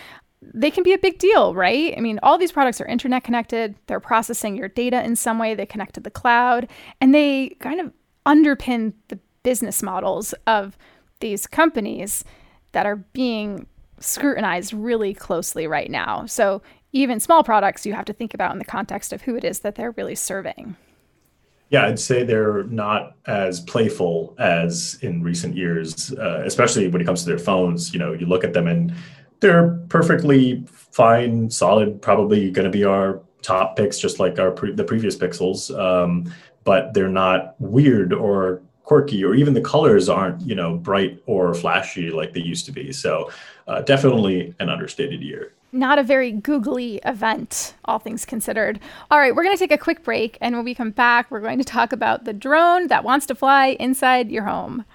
they 0.54 0.70
can 0.70 0.84
be 0.84 0.94
a 0.94 0.98
big 0.98 1.20
deal, 1.20 1.56
right? 1.56 1.94
I 1.98 2.02
mean, 2.02 2.20
all 2.22 2.38
these 2.38 2.52
products 2.52 2.82
are 2.82 2.86
internet 2.86 3.24
connected, 3.24 3.76
they're 3.88 4.02
processing 4.02 4.58
your 4.58 4.68
data 4.68 5.02
in 5.02 5.16
some 5.16 5.40
way, 5.40 5.56
they 5.56 5.66
connect 5.66 5.96
to 5.96 6.02
the 6.02 6.12
cloud, 6.12 6.68
and 7.00 7.16
they 7.16 7.56
kind 7.60 7.80
of 7.80 7.94
underpin 8.26 8.94
the 9.08 9.20
business 9.44 9.82
models 9.82 10.34
of 10.48 10.78
these 11.20 11.48
companies 11.48 12.26
that 12.74 12.86
are 12.86 12.98
being 12.98 13.68
scrutinized 14.04 14.74
really 14.74 15.14
closely 15.14 15.68
right 15.68 15.90
now. 15.90 16.26
So, 16.26 16.62
even 16.92 17.20
small 17.20 17.44
products 17.44 17.86
you 17.86 17.94
have 17.94 18.06
to 18.06 18.14
think 18.14 18.34
about 18.36 18.52
in 18.52 18.60
the 18.60 18.66
context 18.66 19.14
of 19.14 19.24
who 19.24 19.36
it 19.36 19.44
is 19.44 19.60
that 19.62 19.76
they're 19.76 19.92
really 19.92 20.14
serving. 20.14 20.76
Yeah, 21.70 21.88
I'd 21.88 22.00
say 22.00 22.24
they're 22.24 22.66
not 22.66 23.16
as 23.26 23.62
playful 23.62 24.36
as 24.38 25.00
in 25.02 25.24
recent 25.24 25.56
years, 25.56 26.14
uh, 26.14 26.44
especially 26.46 26.88
when 26.88 27.02
it 27.02 27.06
comes 27.06 27.24
to 27.24 27.30
their 27.30 27.40
phones. 27.40 27.94
You 27.94 28.00
know, 28.00 28.14
you 28.14 28.28
look 28.28 28.44
at 28.44 28.54
them 28.54 28.68
and 28.68 28.94
they're 29.40 29.70
perfectly 29.90 30.64
fine, 30.68 31.50
solid, 31.50 32.00
probably 32.00 32.52
going 32.52 32.66
to 32.66 32.72
be 32.72 32.84
our 32.84 33.22
top 33.42 33.76
picks, 33.76 33.98
just 33.98 34.20
like 34.20 34.38
our 34.38 34.52
pre- 34.52 34.74
the 34.74 34.84
previous 34.84 35.16
Pixels. 35.16 35.76
Um, 35.78 36.32
but 36.64 36.94
they're 36.94 37.10
not 37.10 37.56
weird 37.60 38.14
or 38.14 38.62
quirky, 38.94 39.26
or 39.26 39.34
even 39.34 39.56
the 39.56 39.62
colors 39.62 40.08
aren't 40.08 40.40
you 40.42 40.54
know 40.54 40.78
bright 40.78 41.20
or 41.26 41.52
flashy 41.56 42.12
like 42.12 42.34
they 42.34 42.40
used 42.40 42.64
to 42.66 42.72
be. 42.72 42.92
So 42.92 43.32
uh, 43.68 43.82
definitely 43.82 44.54
an 44.60 44.70
understated 44.70 45.22
year. 45.22 45.52
Not 45.72 45.98
a 45.98 46.04
very 46.04 46.32
googly 46.32 47.02
event, 47.04 47.74
all 47.86 47.98
things 47.98 48.24
considered. 48.24 48.80
All 49.10 49.18
right, 49.18 49.36
we're 49.36 49.44
going 49.44 49.56
to 49.56 49.60
take 49.60 49.72
a 49.72 49.78
quick 49.80 50.04
break, 50.04 50.38
and 50.42 50.56
when 50.56 50.64
we 50.64 50.76
come 50.76 50.92
back, 50.92 51.32
we're 51.32 51.40
going 51.40 51.58
to 51.58 51.64
talk 51.64 51.92
about 51.92 52.26
the 52.26 52.34
drone 52.34 52.86
that 52.88 53.04
wants 53.04 53.26
to 53.26 53.36
fly 53.36 53.70
inside 53.80 54.30
your 54.30 54.44
home. 54.44 54.86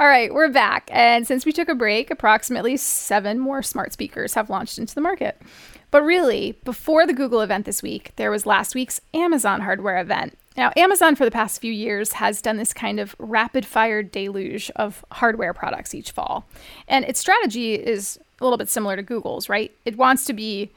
All 0.00 0.06
right, 0.06 0.32
we're 0.32 0.48
back. 0.48 0.88
And 0.92 1.26
since 1.26 1.44
we 1.44 1.52
took 1.52 1.68
a 1.68 1.74
break, 1.74 2.10
approximately 2.10 2.78
seven 2.78 3.38
more 3.38 3.62
smart 3.62 3.92
speakers 3.92 4.32
have 4.32 4.48
launched 4.48 4.78
into 4.78 4.94
the 4.94 5.00
market. 5.02 5.42
But 5.90 6.02
really, 6.02 6.58
before 6.64 7.06
the 7.06 7.14
Google 7.14 7.40
event 7.40 7.64
this 7.64 7.82
week, 7.82 8.12
there 8.16 8.30
was 8.30 8.46
last 8.46 8.74
week's 8.74 9.00
Amazon 9.14 9.62
hardware 9.62 9.98
event. 9.98 10.36
Now, 10.56 10.72
Amazon 10.76 11.14
for 11.14 11.24
the 11.24 11.30
past 11.30 11.60
few 11.60 11.72
years 11.72 12.14
has 12.14 12.42
done 12.42 12.56
this 12.56 12.72
kind 12.72 12.98
of 12.98 13.14
rapid 13.18 13.64
fire 13.64 14.02
deluge 14.02 14.70
of 14.76 15.04
hardware 15.12 15.54
products 15.54 15.94
each 15.94 16.10
fall. 16.10 16.46
And 16.88 17.04
its 17.04 17.20
strategy 17.20 17.74
is 17.74 18.18
a 18.40 18.44
little 18.44 18.58
bit 18.58 18.68
similar 18.68 18.96
to 18.96 19.02
Google's, 19.02 19.48
right? 19.48 19.72
It 19.84 19.96
wants 19.96 20.24
to 20.26 20.32
be 20.32 20.70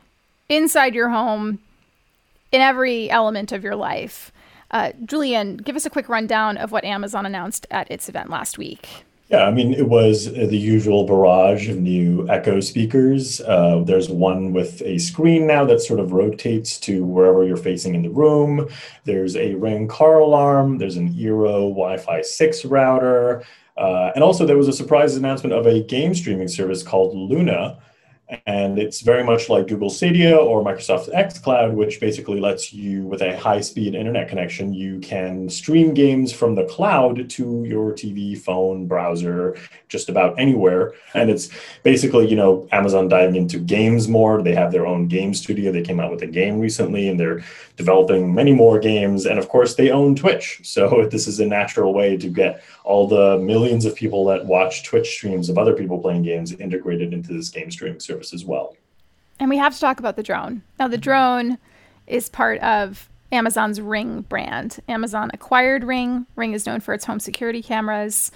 inside 0.49 0.93
your 0.93 1.09
home 1.09 1.59
in 2.51 2.61
every 2.61 3.09
element 3.09 3.51
of 3.51 3.63
your 3.63 3.75
life. 3.75 4.31
Uh, 4.69 4.91
Julian, 5.03 5.57
give 5.57 5.75
us 5.75 5.85
a 5.85 5.89
quick 5.89 6.07
rundown 6.07 6.57
of 6.57 6.71
what 6.71 6.85
Amazon 6.85 7.25
announced 7.25 7.65
at 7.71 7.89
its 7.89 8.07
event 8.07 8.29
last 8.29 8.57
week. 8.57 9.03
Yeah, 9.31 9.45
I 9.45 9.51
mean, 9.51 9.73
it 9.73 9.87
was 9.87 10.25
the 10.25 10.57
usual 10.57 11.05
barrage 11.05 11.69
of 11.69 11.77
new 11.77 12.27
Echo 12.27 12.59
speakers. 12.59 13.39
Uh, 13.39 13.81
there's 13.85 14.09
one 14.09 14.51
with 14.51 14.81
a 14.81 14.97
screen 14.97 15.47
now 15.47 15.63
that 15.63 15.79
sort 15.79 16.01
of 16.01 16.11
rotates 16.11 16.77
to 16.81 17.05
wherever 17.05 17.45
you're 17.45 17.55
facing 17.55 17.95
in 17.95 18.01
the 18.01 18.09
room. 18.09 18.67
There's 19.05 19.37
a 19.37 19.53
Ring 19.53 19.87
car 19.87 20.19
alarm. 20.19 20.79
There's 20.79 20.97
an 20.97 21.13
Eero 21.13 21.69
Wi 21.69 21.95
Fi 21.95 22.21
6 22.21 22.65
router. 22.65 23.45
Uh, 23.77 24.11
and 24.15 24.21
also, 24.21 24.45
there 24.45 24.57
was 24.57 24.67
a 24.67 24.73
surprise 24.73 25.15
announcement 25.15 25.53
of 25.53 25.65
a 25.65 25.81
game 25.81 26.13
streaming 26.13 26.49
service 26.49 26.83
called 26.83 27.15
Luna, 27.15 27.77
and 28.45 28.79
it's 28.79 29.01
very 29.01 29.23
much 29.23 29.49
like 29.49 29.67
Google 29.67 29.89
Stadia 29.89 30.37
or 30.37 30.63
Microsoft 30.63 31.13
xCloud, 31.13 31.73
which 31.73 31.99
basically 31.99 32.39
lets 32.39 32.71
you, 32.71 33.05
with 33.05 33.21
a 33.21 33.37
high 33.37 33.59
speed 33.59 33.93
internet 33.93 34.29
connection, 34.29 34.73
you 34.73 34.99
can 34.99 35.49
stream 35.49 35.93
games 35.93 36.31
from 36.31 36.55
the 36.55 36.63
cloud 36.65 37.29
to 37.31 37.65
your 37.65 37.91
TV, 37.91 38.37
phone, 38.37 38.87
browser, 38.87 39.57
just 39.89 40.07
about 40.07 40.39
anywhere. 40.39 40.93
And 41.13 41.29
it's 41.29 41.49
basically, 41.83 42.29
you 42.29 42.37
know, 42.37 42.69
Amazon 42.71 43.09
diving 43.09 43.35
into 43.35 43.59
games 43.59 44.07
more. 44.07 44.41
They 44.41 44.55
have 44.55 44.71
their 44.71 44.87
own 44.87 45.09
game 45.09 45.33
studio. 45.33 45.71
They 45.73 45.81
came 45.81 45.99
out 45.99 46.11
with 46.11 46.21
a 46.21 46.27
game 46.27 46.59
recently 46.59 47.09
and 47.09 47.19
they're 47.19 47.43
developing 47.75 48.33
many 48.33 48.53
more 48.53 48.79
games. 48.79 49.25
And 49.25 49.39
of 49.39 49.49
course, 49.49 49.75
they 49.75 49.91
own 49.91 50.15
Twitch. 50.15 50.61
So 50.63 51.07
this 51.11 51.27
is 51.27 51.41
a 51.41 51.45
natural 51.45 51.93
way 51.93 52.15
to 52.15 52.29
get 52.29 52.63
all 52.85 53.07
the 53.07 53.39
millions 53.39 53.83
of 53.83 53.93
people 53.93 54.23
that 54.25 54.45
watch 54.45 54.85
Twitch 54.85 55.09
streams 55.09 55.49
of 55.49 55.57
other 55.57 55.73
people 55.73 55.99
playing 55.99 56.23
games 56.23 56.53
integrated 56.53 57.11
into 57.11 57.33
this 57.33 57.49
game 57.49 57.69
streaming 57.69 57.99
service 57.99 58.20
as 58.33 58.45
well. 58.45 58.75
And 59.39 59.49
we 59.49 59.57
have 59.57 59.73
to 59.73 59.79
talk 59.79 59.99
about 59.99 60.15
the 60.15 60.23
drone. 60.23 60.61
Now, 60.79 60.87
the 60.87 60.97
drone 60.97 61.57
is 62.05 62.29
part 62.29 62.59
of 62.59 63.09
Amazon's 63.31 63.81
Ring 63.81 64.21
brand. 64.21 64.79
Amazon 64.87 65.31
acquired 65.33 65.83
Ring. 65.83 66.25
Ring 66.35 66.53
is 66.53 66.65
known 66.65 66.79
for 66.79 66.93
its 66.93 67.05
home 67.05 67.19
security 67.19 67.63
cameras. 67.63 68.31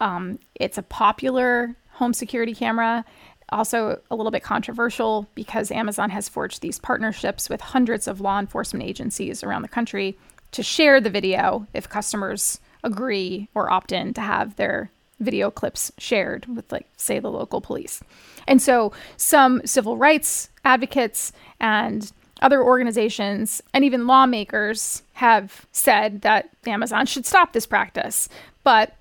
Um, 0.00 0.38
it's 0.54 0.78
a 0.78 0.82
popular 0.82 1.76
home 1.90 2.14
security 2.14 2.54
camera, 2.54 3.04
also 3.50 4.00
a 4.10 4.16
little 4.16 4.30
bit 4.30 4.42
controversial 4.42 5.28
because 5.34 5.70
Amazon 5.70 6.10
has 6.10 6.28
forged 6.28 6.60
these 6.60 6.78
partnerships 6.78 7.48
with 7.48 7.60
hundreds 7.60 8.06
of 8.06 8.20
law 8.20 8.38
enforcement 8.38 8.84
agencies 8.84 9.42
around 9.42 9.62
the 9.62 9.68
country 9.68 10.16
to 10.52 10.62
share 10.62 11.00
the 11.00 11.10
video 11.10 11.66
if 11.74 11.88
customers 11.88 12.60
agree 12.84 13.48
or 13.54 13.70
opt 13.70 13.92
in 13.92 14.14
to 14.14 14.20
have 14.20 14.56
their 14.56 14.90
video 15.20 15.50
clips 15.50 15.92
shared 15.98 16.46
with, 16.46 16.70
like, 16.70 16.86
say, 16.96 17.18
the 17.18 17.30
local 17.30 17.60
police. 17.60 18.02
And 18.46 18.62
so 18.62 18.92
some 19.16 19.60
civil 19.64 19.96
rights 19.96 20.48
advocates 20.64 21.32
and 21.60 22.10
other 22.40 22.62
organizations 22.62 23.60
and 23.74 23.84
even 23.84 24.06
lawmakers 24.06 25.02
have 25.14 25.66
said 25.72 26.22
that 26.22 26.48
Amazon 26.66 27.04
should 27.06 27.26
stop 27.26 27.52
this 27.52 27.66
practice. 27.66 28.28
But 28.62 28.94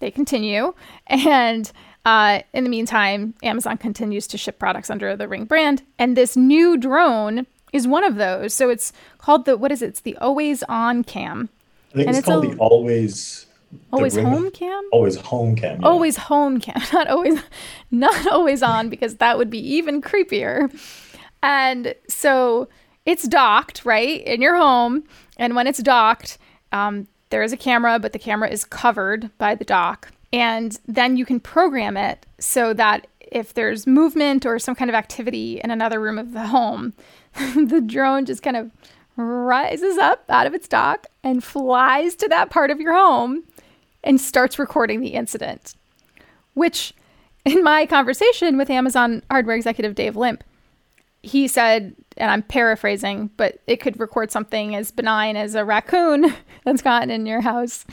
they 0.00 0.10
continue. 0.10 0.74
And 1.06 1.70
uh, 2.04 2.40
in 2.52 2.64
the 2.64 2.70
meantime, 2.70 3.34
Amazon 3.42 3.78
continues 3.78 4.26
to 4.28 4.38
ship 4.38 4.58
products 4.58 4.90
under 4.90 5.16
the 5.16 5.26
Ring 5.26 5.44
brand. 5.44 5.82
And 5.98 6.16
this 6.16 6.36
new 6.36 6.76
drone 6.76 7.46
is 7.72 7.88
one 7.88 8.04
of 8.04 8.16
those. 8.16 8.52
So 8.52 8.68
it's 8.68 8.92
called 9.18 9.46
the, 9.46 9.56
what 9.56 9.72
is 9.72 9.82
it? 9.82 9.88
It's 9.88 10.00
the 10.00 10.16
Always 10.18 10.62
On 10.64 11.02
Cam. 11.02 11.48
I 11.92 11.96
think 11.96 12.08
and 12.08 12.16
it's, 12.16 12.18
it's 12.18 12.28
called 12.28 12.44
a, 12.44 12.48
the 12.50 12.56
Always. 12.58 13.46
Always 13.92 14.16
home 14.16 14.50
cam? 14.50 14.84
Always 14.92 15.16
home 15.16 15.56
cam. 15.56 15.80
Yeah. 15.80 15.86
Always 15.86 16.16
home 16.16 16.60
cam. 16.60 16.82
Not 16.92 17.08
always 17.08 17.40
not 17.90 18.26
always 18.26 18.62
on 18.62 18.88
because 18.88 19.16
that 19.16 19.38
would 19.38 19.50
be 19.50 19.58
even 19.58 20.02
creepier. 20.02 20.70
And 21.42 21.94
so 22.08 22.68
it's 23.06 23.28
docked, 23.28 23.84
right? 23.84 24.22
In 24.22 24.40
your 24.40 24.56
home. 24.56 25.04
And 25.36 25.54
when 25.54 25.66
it's 25.66 25.82
docked, 25.82 26.38
um, 26.72 27.06
there 27.30 27.42
is 27.42 27.52
a 27.52 27.56
camera, 27.56 27.98
but 27.98 28.12
the 28.12 28.18
camera 28.18 28.48
is 28.48 28.64
covered 28.64 29.30
by 29.38 29.54
the 29.54 29.64
dock. 29.64 30.10
And 30.32 30.78
then 30.86 31.16
you 31.16 31.24
can 31.24 31.40
program 31.40 31.96
it 31.96 32.26
so 32.38 32.72
that 32.74 33.06
if 33.20 33.54
there's 33.54 33.86
movement 33.86 34.46
or 34.46 34.58
some 34.58 34.74
kind 34.74 34.88
of 34.88 34.94
activity 34.94 35.60
in 35.62 35.70
another 35.70 36.00
room 36.00 36.18
of 36.18 36.32
the 36.32 36.46
home, 36.46 36.92
the 37.34 37.82
drone 37.84 38.24
just 38.24 38.42
kind 38.42 38.56
of 38.56 38.70
rises 39.16 39.98
up 39.98 40.24
out 40.28 40.46
of 40.46 40.54
its 40.54 40.66
dock 40.66 41.06
and 41.22 41.44
flies 41.44 42.14
to 42.16 42.28
that 42.28 42.50
part 42.50 42.70
of 42.70 42.80
your 42.80 42.94
home 42.94 43.44
and 44.04 44.20
starts 44.20 44.58
recording 44.58 45.00
the 45.00 45.14
incident. 45.14 45.74
Which, 46.54 46.94
in 47.44 47.64
my 47.64 47.86
conversation 47.86 48.56
with 48.56 48.70
Amazon 48.70 49.22
hardware 49.30 49.56
executive 49.56 49.96
Dave 49.96 50.16
Limp, 50.16 50.44
he 51.22 51.48
said, 51.48 51.96
and 52.16 52.30
I'm 52.30 52.42
paraphrasing, 52.42 53.30
but 53.36 53.58
it 53.66 53.80
could 53.80 53.98
record 53.98 54.30
something 54.30 54.76
as 54.76 54.90
benign 54.90 55.36
as 55.36 55.54
a 55.54 55.64
raccoon 55.64 56.32
that's 56.64 56.82
gotten 56.82 57.10
in 57.10 57.26
your 57.26 57.40
house. 57.40 57.84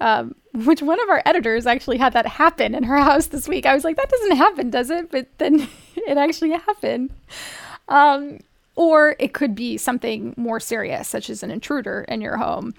Um, 0.00 0.34
which 0.52 0.82
one 0.82 1.00
of 1.00 1.08
our 1.08 1.22
editors 1.24 1.66
actually 1.66 1.98
had 1.98 2.12
that 2.12 2.26
happen 2.26 2.74
in 2.74 2.82
her 2.82 2.96
house 2.98 3.26
this 3.28 3.48
week. 3.48 3.64
I 3.64 3.74
was 3.74 3.84
like, 3.84 3.96
that 3.96 4.10
doesn't 4.10 4.36
happen, 4.36 4.70
does 4.70 4.90
it? 4.90 5.10
But 5.10 5.28
then 5.38 5.68
it 5.96 6.18
actually 6.18 6.50
happened. 6.50 7.10
Um, 7.88 8.40
or 8.76 9.14
it 9.20 9.32
could 9.34 9.54
be 9.54 9.76
something 9.76 10.34
more 10.36 10.58
serious, 10.58 11.08
such 11.08 11.30
as 11.30 11.42
an 11.42 11.50
intruder 11.50 12.04
in 12.08 12.20
your 12.20 12.36
home. 12.36 12.74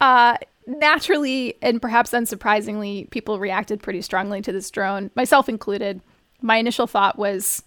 Uh, 0.00 0.36
naturally, 0.66 1.56
and 1.62 1.80
perhaps 1.80 2.10
unsurprisingly, 2.10 3.08
people 3.10 3.38
reacted 3.38 3.82
pretty 3.82 4.02
strongly 4.02 4.42
to 4.42 4.52
this 4.52 4.70
drone, 4.70 5.10
myself 5.14 5.48
included. 5.48 6.00
My 6.42 6.56
initial 6.56 6.86
thought 6.86 7.18
was, 7.18 7.62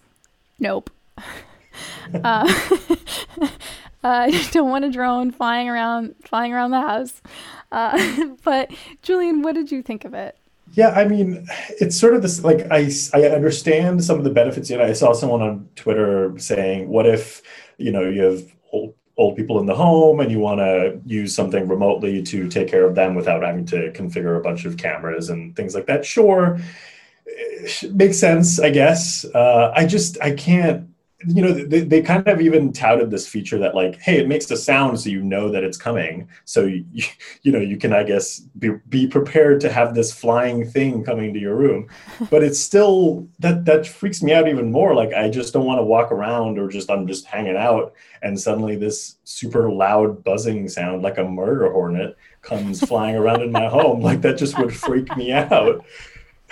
nope. 0.60 0.90
uh, 2.14 2.54
I 4.04 4.48
don't 4.52 4.70
want 4.70 4.86
a 4.86 4.92
drone 4.92 5.32
flying 5.32 5.70
around 5.70 6.16
flying 6.24 6.54
around 6.54 6.72
the 6.72 6.82
house. 6.82 7.22
Uh, 7.72 8.28
but 8.44 8.72
Julian, 9.02 9.42
what 9.42 9.56
did 9.56 9.72
you 9.72 9.82
think 9.82 10.06
of 10.06 10.14
it? 10.14 10.38
Yeah, 10.74 10.90
I 10.90 11.06
mean, 11.06 11.48
it's 11.82 12.00
sort 12.00 12.14
of 12.14 12.22
this 12.22 12.44
like 12.44 12.68
I 12.72 12.90
I 13.14 13.24
understand 13.24 14.04
some 14.04 14.18
of 14.18 14.24
the 14.24 14.30
benefits. 14.30 14.70
You 14.70 14.78
know, 14.78 14.86
I 14.86 14.94
saw 14.94 15.14
someone 15.14 15.42
on 15.42 15.68
Twitter 15.76 16.34
saying, 16.38 16.90
"What 16.90 17.08
if 17.08 17.42
you 17.78 17.92
know 17.92 18.08
you 18.08 18.22
have 18.22 18.44
old, 19.20 19.36
people 19.36 19.60
in 19.60 19.66
the 19.66 19.76
home 19.76 20.20
and 20.22 20.32
you 20.32 20.40
want 20.40 20.60
to 20.60 21.00
use 21.06 21.36
something 21.36 21.68
remotely 21.68 22.24
to 22.24 22.48
take 22.48 22.68
care 22.70 22.86
of 22.86 22.96
them 22.96 23.16
without 23.16 23.44
having 23.44 23.66
to 23.66 23.92
configure 23.92 24.38
a 24.38 24.42
bunch 24.42 24.66
of 24.66 24.78
cameras 24.78 25.30
and 25.30 25.56
things 25.56 25.76
like 25.76 25.86
that?" 25.88 26.06
Sure, 26.06 26.60
makes 27.92 28.18
sense, 28.18 28.60
I 28.60 28.70
guess. 28.70 29.26
Uh, 29.26 29.72
I 29.76 29.86
just 29.86 30.18
I 30.22 30.32
can't 30.32 30.89
you 31.28 31.42
know 31.42 31.52
they, 31.52 31.82
they 31.82 32.02
kind 32.02 32.26
of 32.28 32.40
even 32.40 32.72
touted 32.72 33.12
this 33.12 33.28
feature 33.28 33.58
that 33.58 33.76
like 33.76 34.00
hey 34.00 34.20
it 34.20 34.28
makes 34.28 34.50
a 34.52 34.56
sound 34.56 35.00
so 35.00 35.10
you 35.10 35.22
know 35.22 35.52
that 35.52 35.64
it's 35.64 35.78
coming. 35.78 36.30
So 36.46 36.64
you, 36.64 37.04
you 37.42 37.52
know 37.52 37.60
you 37.60 37.78
can 37.78 37.94
i 37.94 38.04
guess 38.04 38.40
be, 38.40 38.70
be 38.88 39.08
prepared 39.08 39.60
to 39.62 39.72
have 39.72 39.94
this 39.94 40.14
flying 40.14 40.66
thing 40.66 41.04
coming 41.04 41.34
to 41.34 41.40
your 41.40 41.56
room. 41.56 41.88
But 42.30 42.44
it's 42.44 42.60
still 42.60 43.28
that 43.40 43.66
that 43.66 43.88
freaks 43.88 44.22
me 44.22 44.34
out 44.34 44.48
even 44.48 44.72
more. 44.72 44.96
Like 44.96 45.14
i 45.14 45.30
just 45.30 45.54
don't 45.54 45.66
want 45.66 45.80
to 45.80 45.84
walk 45.84 46.12
around 46.12 46.58
or 46.58 46.70
just 46.70 46.90
i'm 46.90 47.08
just 47.08 47.26
hanging 47.26 47.58
out 47.58 47.94
and 48.22 48.40
suddenly 48.40 48.76
this 48.76 49.18
super 49.24 49.72
loud 49.72 50.24
buzzing 50.24 50.68
sound 50.68 51.02
like 51.02 51.18
a 51.18 51.24
murder 51.24 51.72
hornet 51.72 52.18
comes 52.42 52.80
flying 52.86 53.16
around 53.16 53.42
in 53.42 53.52
my 53.52 53.68
home. 53.68 54.02
Like 54.02 54.22
that 54.22 54.38
just 54.38 54.58
would 54.58 54.76
freak 54.76 55.16
me 55.18 55.32
out 55.32 55.86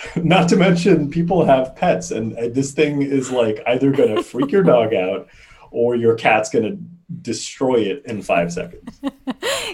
not 0.16 0.48
to 0.48 0.56
mention 0.56 1.10
people 1.10 1.44
have 1.44 1.74
pets 1.76 2.10
and 2.10 2.36
uh, 2.36 2.48
this 2.48 2.72
thing 2.72 3.02
is 3.02 3.30
like 3.30 3.60
either 3.66 3.90
going 3.90 4.14
to 4.14 4.22
freak 4.22 4.50
your 4.50 4.62
dog 4.62 4.94
out 4.94 5.28
or 5.70 5.96
your 5.96 6.14
cat's 6.14 6.50
going 6.50 6.64
to 6.64 6.78
destroy 7.22 7.76
it 7.76 8.02
in 8.06 8.22
five 8.22 8.52
seconds. 8.52 9.00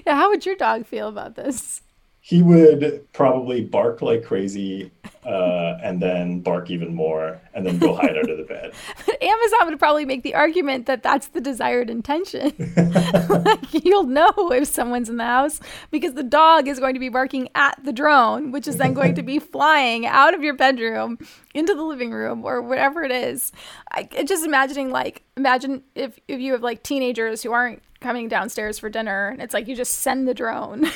Yeah 0.06 0.16
how 0.16 0.28
would 0.28 0.44
your 0.44 0.56
dog 0.56 0.84
feel 0.84 1.08
about 1.08 1.34
this 1.34 1.80
he 2.26 2.42
would 2.42 3.06
probably 3.12 3.60
bark 3.60 4.00
like 4.00 4.24
crazy 4.24 4.90
uh, 5.26 5.76
and 5.82 6.00
then 6.00 6.40
bark 6.40 6.70
even 6.70 6.94
more 6.94 7.38
and 7.52 7.66
then 7.66 7.76
go 7.76 7.94
hide 7.94 8.16
under 8.16 8.34
the 8.34 8.44
bed. 8.44 8.72
But 9.04 9.22
Amazon 9.22 9.68
would 9.68 9.78
probably 9.78 10.06
make 10.06 10.22
the 10.22 10.34
argument 10.34 10.86
that 10.86 11.02
that's 11.02 11.28
the 11.28 11.42
desired 11.42 11.90
intention. 11.90 12.54
like 13.28 13.84
you'll 13.84 14.06
know 14.06 14.32
if 14.52 14.68
someone's 14.68 15.10
in 15.10 15.18
the 15.18 15.24
house 15.24 15.60
because 15.90 16.14
the 16.14 16.22
dog 16.22 16.66
is 16.66 16.80
going 16.80 16.94
to 16.94 16.98
be 16.98 17.10
barking 17.10 17.50
at 17.54 17.78
the 17.84 17.92
drone, 17.92 18.52
which 18.52 18.66
is 18.66 18.78
then 18.78 18.94
going 18.94 19.14
to 19.16 19.22
be 19.22 19.38
flying 19.54 20.06
out 20.06 20.32
of 20.32 20.42
your 20.42 20.54
bedroom 20.54 21.18
into 21.52 21.74
the 21.74 21.82
living 21.82 22.10
room 22.10 22.42
or 22.42 22.62
whatever 22.62 23.02
it 23.02 23.12
is. 23.12 23.52
I 23.90 24.04
just 24.24 24.46
imagining 24.46 24.90
like 24.90 25.24
imagine 25.36 25.82
if 25.94 26.18
if 26.26 26.40
you 26.40 26.52
have 26.52 26.62
like 26.62 26.82
teenagers 26.82 27.42
who 27.42 27.52
aren't 27.52 27.82
coming 28.00 28.28
downstairs 28.28 28.78
for 28.78 28.88
dinner 28.88 29.28
and 29.28 29.42
it's 29.42 29.52
like 29.52 29.68
you 29.68 29.76
just 29.76 29.92
send 29.98 30.26
the 30.26 30.34
drone 30.34 30.90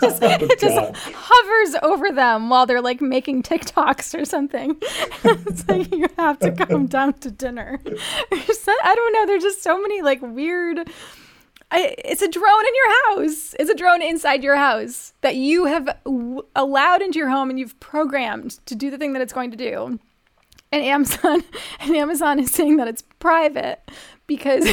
just, 0.00 0.22
oh, 0.22 0.28
it 0.40 0.58
just 0.58 0.96
hovers 1.14 1.76
over 1.82 2.10
them 2.10 2.48
while 2.48 2.66
they're 2.66 2.80
like 2.80 3.00
making 3.00 3.42
tiktoks 3.42 4.18
or 4.18 4.24
something 4.24 4.76
it's 5.24 5.68
like 5.68 5.92
you 5.94 6.06
have 6.18 6.38
to 6.38 6.52
come 6.52 6.86
down 6.98 7.12
to 7.14 7.30
dinner 7.30 7.80
i 7.84 8.92
don't 8.94 9.12
know 9.12 9.26
there's 9.26 9.42
just 9.42 9.62
so 9.62 9.80
many 9.80 10.02
like 10.02 10.20
weird 10.22 10.88
I, 11.72 11.94
it's 11.98 12.20
a 12.20 12.28
drone 12.28 12.66
in 12.66 12.74
your 12.74 13.26
house. 13.28 13.54
It's 13.60 13.70
a 13.70 13.76
drone 13.76 14.02
inside 14.02 14.42
your 14.42 14.56
house 14.56 15.12
that 15.20 15.36
you 15.36 15.66
have 15.66 15.86
w- 16.04 16.42
allowed 16.56 17.00
into 17.00 17.20
your 17.20 17.28
home 17.28 17.48
and 17.48 17.60
you've 17.60 17.78
programmed 17.78 18.58
to 18.66 18.74
do 18.74 18.90
the 18.90 18.98
thing 18.98 19.12
that 19.12 19.22
it's 19.22 19.32
going 19.32 19.52
to 19.52 19.56
do. 19.56 20.00
And 20.72 20.82
Amazon 20.84 21.44
and 21.80 21.96
Amazon 21.96 22.38
is 22.38 22.50
saying 22.50 22.76
that 22.76 22.88
it's 22.88 23.02
private, 23.18 23.88
because 24.26 24.68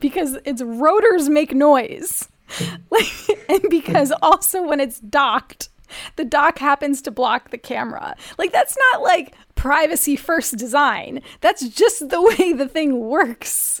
because 0.00 0.38
its 0.44 0.62
rotors 0.62 1.28
make 1.28 1.54
noise. 1.54 2.28
like 2.90 3.06
and 3.48 3.62
because 3.70 4.12
also 4.22 4.62
when 4.62 4.80
it's 4.80 5.00
docked, 5.00 5.68
the 6.16 6.24
dock 6.24 6.58
happens 6.58 7.02
to 7.02 7.10
block 7.10 7.50
the 7.50 7.58
camera. 7.58 8.14
Like 8.38 8.52
that's 8.52 8.76
not 8.92 9.02
like 9.02 9.34
privacy 9.54 10.16
first 10.16 10.56
design. 10.56 11.22
That's 11.40 11.68
just 11.68 12.08
the 12.08 12.22
way 12.38 12.52
the 12.52 12.68
thing 12.68 13.00
works. 13.00 13.80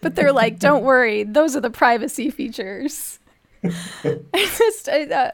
But 0.00 0.14
they're 0.14 0.32
like, 0.32 0.58
don't 0.58 0.84
worry, 0.84 1.24
those 1.24 1.56
are 1.56 1.60
the 1.60 1.70
privacy 1.70 2.30
features. 2.30 3.18
it's 3.62 4.58
just 4.58 4.88
uh, 4.88 5.32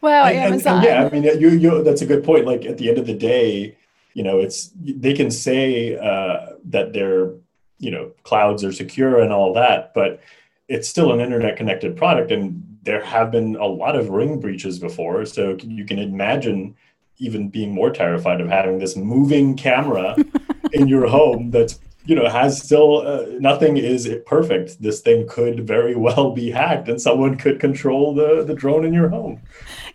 well, 0.00 0.26
Amazon. 0.26 0.78
And, 0.78 0.86
and 0.86 0.94
yeah, 0.94 1.06
I 1.06 1.10
mean, 1.10 1.40
you, 1.40 1.50
you, 1.50 1.82
that's 1.82 2.02
a 2.02 2.06
good 2.06 2.24
point. 2.24 2.46
Like 2.46 2.64
at 2.64 2.78
the 2.78 2.88
end 2.88 2.98
of 2.98 3.06
the 3.06 3.14
day, 3.14 3.76
you 4.12 4.22
know, 4.22 4.38
it's 4.38 4.70
they 4.76 5.14
can 5.14 5.30
say 5.30 5.96
uh, 5.96 6.54
that 6.64 6.92
they're 6.92 7.32
you 7.78 7.90
know 7.90 8.10
clouds 8.22 8.64
are 8.64 8.72
secure 8.72 9.20
and 9.20 9.32
all 9.32 9.52
that 9.52 9.92
but 9.94 10.20
it's 10.68 10.88
still 10.88 11.12
an 11.12 11.20
internet 11.20 11.56
connected 11.56 11.96
product 11.96 12.30
and 12.30 12.62
there 12.84 13.02
have 13.02 13.30
been 13.30 13.56
a 13.56 13.66
lot 13.66 13.96
of 13.96 14.10
ring 14.10 14.40
breaches 14.40 14.78
before. 14.78 15.24
So 15.24 15.56
you 15.62 15.84
can 15.84 15.98
imagine 15.98 16.76
even 17.18 17.48
being 17.48 17.72
more 17.72 17.90
terrified 17.90 18.40
of 18.40 18.48
having 18.48 18.78
this 18.78 18.96
moving 18.96 19.56
camera 19.56 20.16
in 20.72 20.88
your 20.88 21.06
home 21.06 21.50
that's 21.50 21.78
you 22.06 22.14
know 22.14 22.28
has 22.28 22.60
still 22.60 23.06
uh, 23.06 23.24
nothing 23.38 23.78
is 23.78 24.10
perfect. 24.26 24.82
This 24.82 25.00
thing 25.00 25.26
could 25.28 25.66
very 25.66 25.94
well 25.96 26.32
be 26.32 26.50
hacked 26.50 26.88
and 26.88 27.00
someone 27.00 27.36
could 27.36 27.60
control 27.60 28.14
the 28.14 28.44
the 28.44 28.54
drone 28.54 28.84
in 28.84 28.92
your 28.92 29.08
home. 29.08 29.40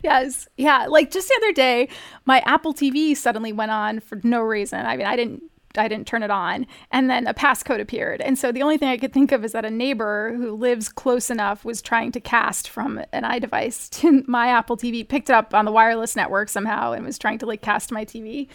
Yes. 0.04 0.48
Yeah. 0.58 0.88
Like 0.88 1.12
just 1.12 1.28
the 1.28 1.36
other 1.38 1.54
day 1.54 1.90
my 2.26 2.40
apple 2.46 2.74
tv 2.74 3.16
suddenly 3.16 3.54
went 3.54 3.72
on 3.72 4.00
for 4.00 4.20
no 4.24 4.42
reason. 4.42 4.86
I 4.86 4.98
mean 4.98 5.06
i 5.06 5.16
didn't 5.16 5.44
I 5.78 5.88
didn't 5.88 6.08
turn 6.08 6.24
it 6.24 6.32
on. 6.32 6.66
And 6.92 7.10
then 7.10 7.28
a 7.28 7.34
passcode 7.34 7.80
appeared. 7.80 8.22
And 8.22 8.38
so 8.38 8.52
the 8.52 8.62
only 8.62 8.78
thing 8.78 8.90
I 8.90 8.98
could 8.98 9.14
think 9.14 9.32
of 9.32 9.46
is 9.46 9.52
that 9.52 9.66
a 9.66 9.70
neighbor 9.70 10.34
who 10.36 10.56
lives 10.56 10.90
close 10.90 11.30
enough 11.30 11.64
was 11.64 11.82
trying 11.82 12.12
to 12.14 12.20
cast 12.20 12.70
from 12.70 13.02
an 13.14 13.24
iDevice 13.24 13.90
to 14.02 14.24
my 14.28 14.48
Apple 14.48 14.78
TV, 14.78 15.08
picked 15.08 15.30
it 15.30 15.34
up 15.34 15.54
on 15.54 15.66
the 15.66 15.72
wireless 15.72 16.16
network 16.16 16.50
somehow 16.50 16.94
and 16.94 17.06
was 17.06 17.20
trying 17.20 17.40
to 17.40 17.46
like 17.46 17.62
cast 17.62 17.92
my 17.92 18.06
TV. 18.06 18.48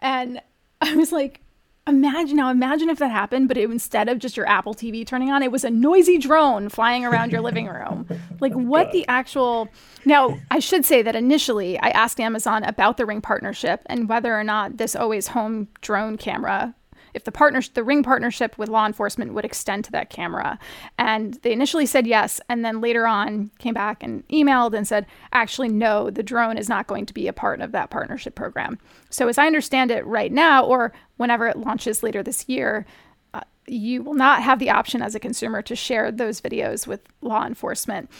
And 0.00 0.40
I 0.80 0.94
was 0.96 1.12
like, 1.12 1.40
imagine 1.86 2.36
now 2.36 2.50
imagine 2.50 2.88
if 2.88 2.98
that 2.98 3.10
happened 3.10 3.48
but 3.48 3.56
it, 3.56 3.70
instead 3.70 4.08
of 4.08 4.18
just 4.18 4.36
your 4.36 4.48
apple 4.48 4.74
tv 4.74 5.06
turning 5.06 5.30
on 5.30 5.42
it 5.42 5.52
was 5.52 5.64
a 5.64 5.70
noisy 5.70 6.18
drone 6.18 6.68
flying 6.68 7.04
around 7.04 7.30
your 7.30 7.40
living 7.40 7.66
room. 7.66 8.06
Like 8.38 8.52
oh, 8.54 8.58
what 8.58 8.92
the 8.92 9.06
actual 9.08 9.68
now 10.04 10.36
i 10.50 10.58
should 10.58 10.84
say 10.84 11.00
that 11.00 11.16
initially 11.16 11.78
i 11.78 11.88
asked 11.88 12.20
amazon 12.20 12.64
about 12.64 12.98
the 12.98 13.06
ring 13.06 13.22
partnership 13.22 13.80
and 13.86 14.10
whether 14.10 14.38
or 14.38 14.44
not 14.44 14.76
this 14.76 14.94
always 14.94 15.28
home 15.28 15.68
drone 15.80 16.18
camera 16.18 16.74
if 17.16 17.24
the 17.24 17.32
partner 17.32 17.60
the 17.74 17.82
ring 17.82 18.02
partnership 18.02 18.56
with 18.58 18.68
law 18.68 18.86
enforcement 18.86 19.32
would 19.32 19.44
extend 19.44 19.84
to 19.86 19.92
that 19.92 20.10
camera. 20.10 20.58
And 20.98 21.34
they 21.42 21.52
initially 21.52 21.86
said 21.86 22.06
yes 22.06 22.40
and 22.48 22.64
then 22.64 22.80
later 22.80 23.06
on 23.06 23.50
came 23.58 23.74
back 23.74 24.02
and 24.02 24.26
emailed 24.28 24.74
and 24.74 24.86
said 24.86 25.06
actually 25.32 25.68
no 25.68 26.10
the 26.10 26.22
drone 26.22 26.58
is 26.58 26.68
not 26.68 26.86
going 26.86 27.06
to 27.06 27.14
be 27.14 27.26
a 27.26 27.32
part 27.32 27.60
of 27.60 27.72
that 27.72 27.90
partnership 27.90 28.34
program. 28.34 28.78
So 29.10 29.28
as 29.28 29.38
i 29.38 29.46
understand 29.46 29.90
it 29.90 30.06
right 30.06 30.30
now 30.30 30.64
or 30.64 30.92
whenever 31.16 31.46
it 31.48 31.56
launches 31.56 32.02
later 32.02 32.22
this 32.22 32.48
year 32.48 32.86
uh, 33.32 33.40
you 33.66 34.02
will 34.02 34.14
not 34.14 34.42
have 34.42 34.58
the 34.58 34.70
option 34.70 35.00
as 35.00 35.14
a 35.14 35.20
consumer 35.20 35.62
to 35.62 35.74
share 35.74 36.12
those 36.12 36.40
videos 36.40 36.86
with 36.86 37.00
law 37.22 37.46
enforcement. 37.46 38.10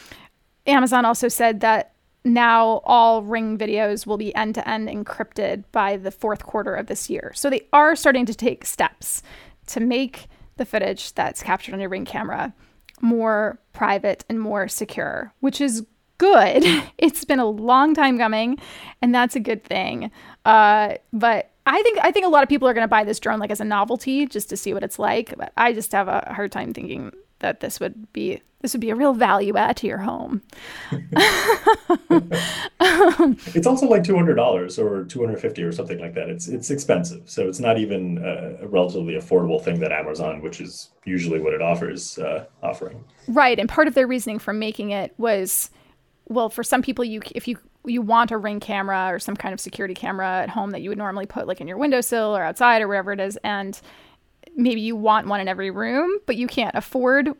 Amazon 0.66 1.04
also 1.04 1.28
said 1.28 1.60
that 1.60 1.92
now 2.26 2.80
all 2.84 3.22
Ring 3.22 3.56
videos 3.56 4.06
will 4.06 4.16
be 4.16 4.34
end 4.34 4.56
to 4.56 4.68
end 4.68 4.88
encrypted 4.88 5.64
by 5.72 5.96
the 5.96 6.10
fourth 6.10 6.44
quarter 6.44 6.74
of 6.74 6.88
this 6.88 7.08
year. 7.08 7.32
So 7.34 7.48
they 7.48 7.66
are 7.72 7.94
starting 7.96 8.26
to 8.26 8.34
take 8.34 8.64
steps 8.64 9.22
to 9.68 9.80
make 9.80 10.26
the 10.56 10.64
footage 10.64 11.14
that's 11.14 11.42
captured 11.42 11.74
on 11.74 11.80
your 11.80 11.88
Ring 11.88 12.04
camera 12.04 12.52
more 13.00 13.60
private 13.72 14.24
and 14.28 14.40
more 14.40 14.68
secure, 14.68 15.32
which 15.40 15.60
is 15.60 15.86
good. 16.18 16.64
It's 16.98 17.24
been 17.24 17.38
a 17.38 17.46
long 17.46 17.94
time 17.94 18.18
coming, 18.18 18.58
and 19.00 19.14
that's 19.14 19.36
a 19.36 19.40
good 19.40 19.62
thing. 19.62 20.10
Uh, 20.44 20.94
but 21.12 21.50
I 21.66 21.82
think 21.82 21.98
I 22.02 22.10
think 22.10 22.26
a 22.26 22.28
lot 22.28 22.42
of 22.42 22.48
people 22.48 22.66
are 22.66 22.74
going 22.74 22.84
to 22.84 22.88
buy 22.88 23.04
this 23.04 23.20
drone 23.20 23.38
like 23.38 23.50
as 23.50 23.60
a 23.60 23.64
novelty 23.64 24.26
just 24.26 24.48
to 24.48 24.56
see 24.56 24.72
what 24.72 24.82
it's 24.82 24.98
like. 24.98 25.36
But 25.36 25.52
I 25.56 25.72
just 25.72 25.92
have 25.92 26.08
a 26.08 26.32
hard 26.34 26.52
time 26.52 26.72
thinking 26.72 27.12
that 27.40 27.60
this 27.60 27.80
would 27.80 28.12
be 28.12 28.40
this 28.62 28.72
would 28.72 28.80
be 28.80 28.90
a 28.90 28.96
real 28.96 29.12
value 29.12 29.56
add 29.56 29.76
to 29.76 29.86
your 29.86 29.98
home. 29.98 30.42
it's 33.54 33.66
also 33.66 33.86
like 33.86 34.02
two 34.02 34.16
hundred 34.16 34.34
dollars 34.34 34.78
or 34.78 35.04
two 35.04 35.20
hundred 35.24 35.38
fifty 35.38 35.62
or 35.62 35.70
something 35.72 35.98
like 35.98 36.14
that. 36.14 36.28
It's 36.28 36.48
it's 36.48 36.70
expensive, 36.70 37.28
so 37.30 37.46
it's 37.48 37.60
not 37.60 37.78
even 37.78 38.18
a, 38.18 38.64
a 38.64 38.66
relatively 38.66 39.14
affordable 39.14 39.62
thing 39.62 39.78
that 39.80 39.92
Amazon, 39.92 40.40
which 40.40 40.60
is 40.60 40.90
usually 41.04 41.38
what 41.38 41.52
it 41.52 41.62
offers, 41.62 42.18
uh, 42.18 42.46
offering. 42.62 43.04
Right, 43.28 43.58
and 43.58 43.68
part 43.68 43.88
of 43.88 43.94
their 43.94 44.06
reasoning 44.06 44.38
for 44.38 44.52
making 44.52 44.90
it 44.90 45.14
was, 45.18 45.70
well, 46.28 46.48
for 46.48 46.64
some 46.64 46.82
people, 46.82 47.04
you 47.04 47.20
if 47.34 47.46
you 47.46 47.58
you 47.84 48.02
want 48.02 48.32
a 48.32 48.38
ring 48.38 48.58
camera 48.58 49.08
or 49.12 49.18
some 49.18 49.36
kind 49.36 49.52
of 49.52 49.60
security 49.60 49.94
camera 49.94 50.42
at 50.42 50.48
home 50.48 50.70
that 50.70 50.82
you 50.82 50.88
would 50.88 50.98
normally 50.98 51.26
put 51.26 51.46
like 51.46 51.60
in 51.60 51.68
your 51.68 51.76
windowsill 51.76 52.36
or 52.36 52.42
outside 52.42 52.82
or 52.82 52.88
wherever 52.88 53.12
it 53.12 53.20
is, 53.20 53.38
and 53.44 53.80
maybe 54.54 54.80
you 54.80 54.96
want 54.96 55.26
one 55.26 55.40
in 55.40 55.48
every 55.48 55.70
room, 55.70 56.18
but 56.26 56.36
you 56.36 56.46
can't 56.46 56.74
afford 56.74 57.30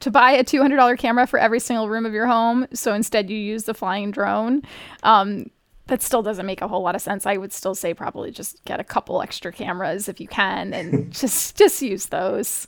to 0.00 0.10
buy 0.10 0.32
a 0.32 0.44
$200 0.44 0.98
camera 0.98 1.26
for 1.26 1.38
every 1.38 1.60
single 1.60 1.88
room 1.88 2.04
of 2.04 2.12
your 2.12 2.26
home. 2.26 2.66
So 2.72 2.92
instead, 2.92 3.30
you 3.30 3.36
use 3.36 3.64
the 3.64 3.74
flying 3.74 4.10
drone. 4.10 4.62
Um, 5.02 5.50
that 5.86 6.00
still 6.00 6.22
doesn't 6.22 6.46
make 6.46 6.62
a 6.62 6.68
whole 6.68 6.82
lot 6.82 6.94
of 6.94 7.02
sense. 7.02 7.26
I 7.26 7.36
would 7.36 7.52
still 7.52 7.74
say 7.74 7.92
probably 7.92 8.30
just 8.30 8.64
get 8.64 8.80
a 8.80 8.84
couple 8.84 9.20
extra 9.20 9.52
cameras 9.52 10.08
if 10.08 10.20
you 10.20 10.28
can, 10.28 10.72
and 10.72 11.12
just 11.12 11.56
just 11.56 11.82
use 11.82 12.06
those. 12.06 12.66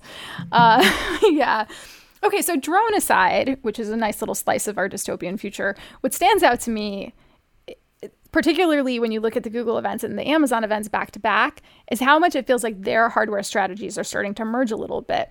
Uh, 0.53 0.83
yeah. 1.31 1.67
Okay, 2.23 2.43
so 2.43 2.57
drone 2.57 2.95
aside, 2.95 3.59
which 3.63 3.79
is 3.79 3.91
a 3.91 3.97
nice 3.97 4.21
little 4.21 4.35
slice 4.35 4.67
of 4.67 4.79
our 4.79 4.89
dystopian 4.89 5.39
future, 5.39 5.77
what 6.01 6.15
stands 6.15 6.43
out 6.43 6.59
to 6.61 6.71
me 6.71 7.13
particularly 8.35 8.99
when 8.99 9.13
you 9.13 9.21
look 9.21 9.37
at 9.37 9.45
the 9.45 9.49
Google 9.49 9.79
events 9.79 10.03
and 10.03 10.19
the 10.19 10.27
Amazon 10.27 10.65
events 10.65 10.89
back 10.89 11.13
to 11.13 11.21
back, 11.21 11.63
is 11.93 12.01
how 12.01 12.19
much 12.19 12.35
it 12.35 12.49
feels 12.49 12.65
like 12.65 12.83
their 12.83 13.09
hardware 13.09 13.45
strategies 13.45 13.97
are 13.97 14.03
starting 14.03 14.35
to 14.35 14.45
merge 14.45 14.73
a 14.73 14.77
little 14.77 15.03
bit. 15.03 15.31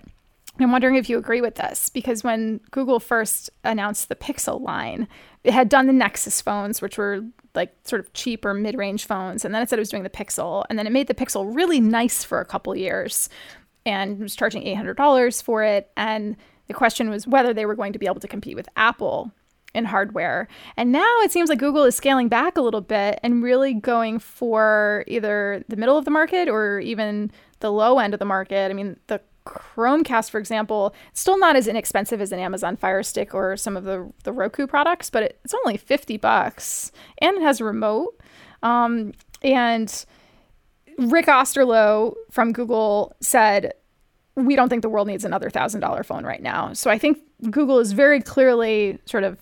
I'm 0.58 0.72
wondering 0.72 0.94
if 0.94 1.10
you 1.10 1.18
agree 1.18 1.42
with 1.42 1.56
this 1.56 1.90
because 1.90 2.24
when 2.24 2.60
Google 2.70 2.98
first 2.98 3.50
announced 3.62 4.08
the 4.08 4.14
Pixel 4.14 4.58
line, 4.58 5.06
it 5.42 5.52
had 5.52 5.68
done 5.68 5.86
the 5.86 5.92
Nexus 5.92 6.40
phones, 6.40 6.80
which 6.80 6.96
were 6.96 7.20
like 7.54 7.76
sort 7.84 8.00
of 8.00 8.10
cheaper 8.14 8.54
mid 8.54 8.74
range 8.74 9.04
phones. 9.06 9.44
And 9.44 9.54
then 9.54 9.60
it 9.60 9.68
said 9.68 9.78
it 9.78 9.82
was 9.82 9.90
doing 9.90 10.02
the 10.02 10.08
Pixel. 10.08 10.64
And 10.70 10.78
then 10.78 10.86
it 10.86 10.92
made 10.92 11.08
the 11.08 11.14
Pixel 11.14 11.54
really 11.54 11.80
nice 11.80 12.24
for 12.24 12.40
a 12.40 12.46
couple 12.46 12.74
years. 12.74 13.28
and 13.84 14.18
was 14.18 14.34
charging 14.34 14.62
$800 14.62 15.42
for 15.42 15.62
it. 15.62 15.90
And 15.94 16.38
the 16.68 16.72
question 16.72 17.10
was 17.10 17.26
whether 17.26 17.52
they 17.52 17.66
were 17.66 17.74
going 17.74 17.92
to 17.92 17.98
be 17.98 18.06
able 18.06 18.20
to 18.20 18.28
compete 18.28 18.56
with 18.56 18.70
Apple 18.76 19.30
in 19.74 19.84
hardware. 19.84 20.48
And 20.76 20.92
now 20.92 21.20
it 21.20 21.32
seems 21.32 21.48
like 21.48 21.58
Google 21.58 21.84
is 21.84 21.96
scaling 21.96 22.28
back 22.28 22.56
a 22.56 22.62
little 22.62 22.80
bit 22.80 23.18
and 23.22 23.42
really 23.42 23.74
going 23.74 24.18
for 24.18 25.04
either 25.06 25.64
the 25.68 25.76
middle 25.76 25.98
of 25.98 26.04
the 26.04 26.10
market 26.10 26.48
or 26.48 26.80
even 26.80 27.30
the 27.60 27.72
low 27.72 27.98
end 27.98 28.14
of 28.14 28.20
the 28.20 28.26
market. 28.26 28.70
I 28.70 28.74
mean, 28.74 28.98
the 29.08 29.20
Chromecast, 29.46 30.30
for 30.30 30.38
example, 30.38 30.94
still 31.12 31.38
not 31.38 31.56
as 31.56 31.68
inexpensive 31.68 32.20
as 32.20 32.32
an 32.32 32.38
Amazon 32.38 32.76
Fire 32.76 33.02
Stick 33.02 33.34
or 33.34 33.56
some 33.56 33.76
of 33.76 33.84
the, 33.84 34.10
the 34.22 34.32
Roku 34.32 34.66
products, 34.66 35.10
but 35.10 35.22
it, 35.22 35.40
it's 35.44 35.54
only 35.54 35.76
50 35.76 36.16
bucks 36.16 36.92
and 37.18 37.36
it 37.36 37.42
has 37.42 37.60
a 37.60 37.64
remote. 37.64 38.18
Um, 38.62 39.12
and 39.42 40.04
Rick 40.98 41.26
Osterloh 41.26 42.14
from 42.30 42.52
Google 42.52 43.14
said, 43.20 43.74
We 44.36 44.56
don't 44.56 44.68
think 44.68 44.82
the 44.82 44.88
world 44.88 45.08
needs 45.08 45.24
another 45.24 45.50
$1,000 45.50 46.06
phone 46.06 46.24
right 46.24 46.42
now. 46.42 46.72
So 46.72 46.90
I 46.90 46.98
think 46.98 47.18
Google 47.50 47.78
is 47.78 47.92
very 47.92 48.22
clearly 48.22 48.98
sort 49.04 49.24
of 49.24 49.38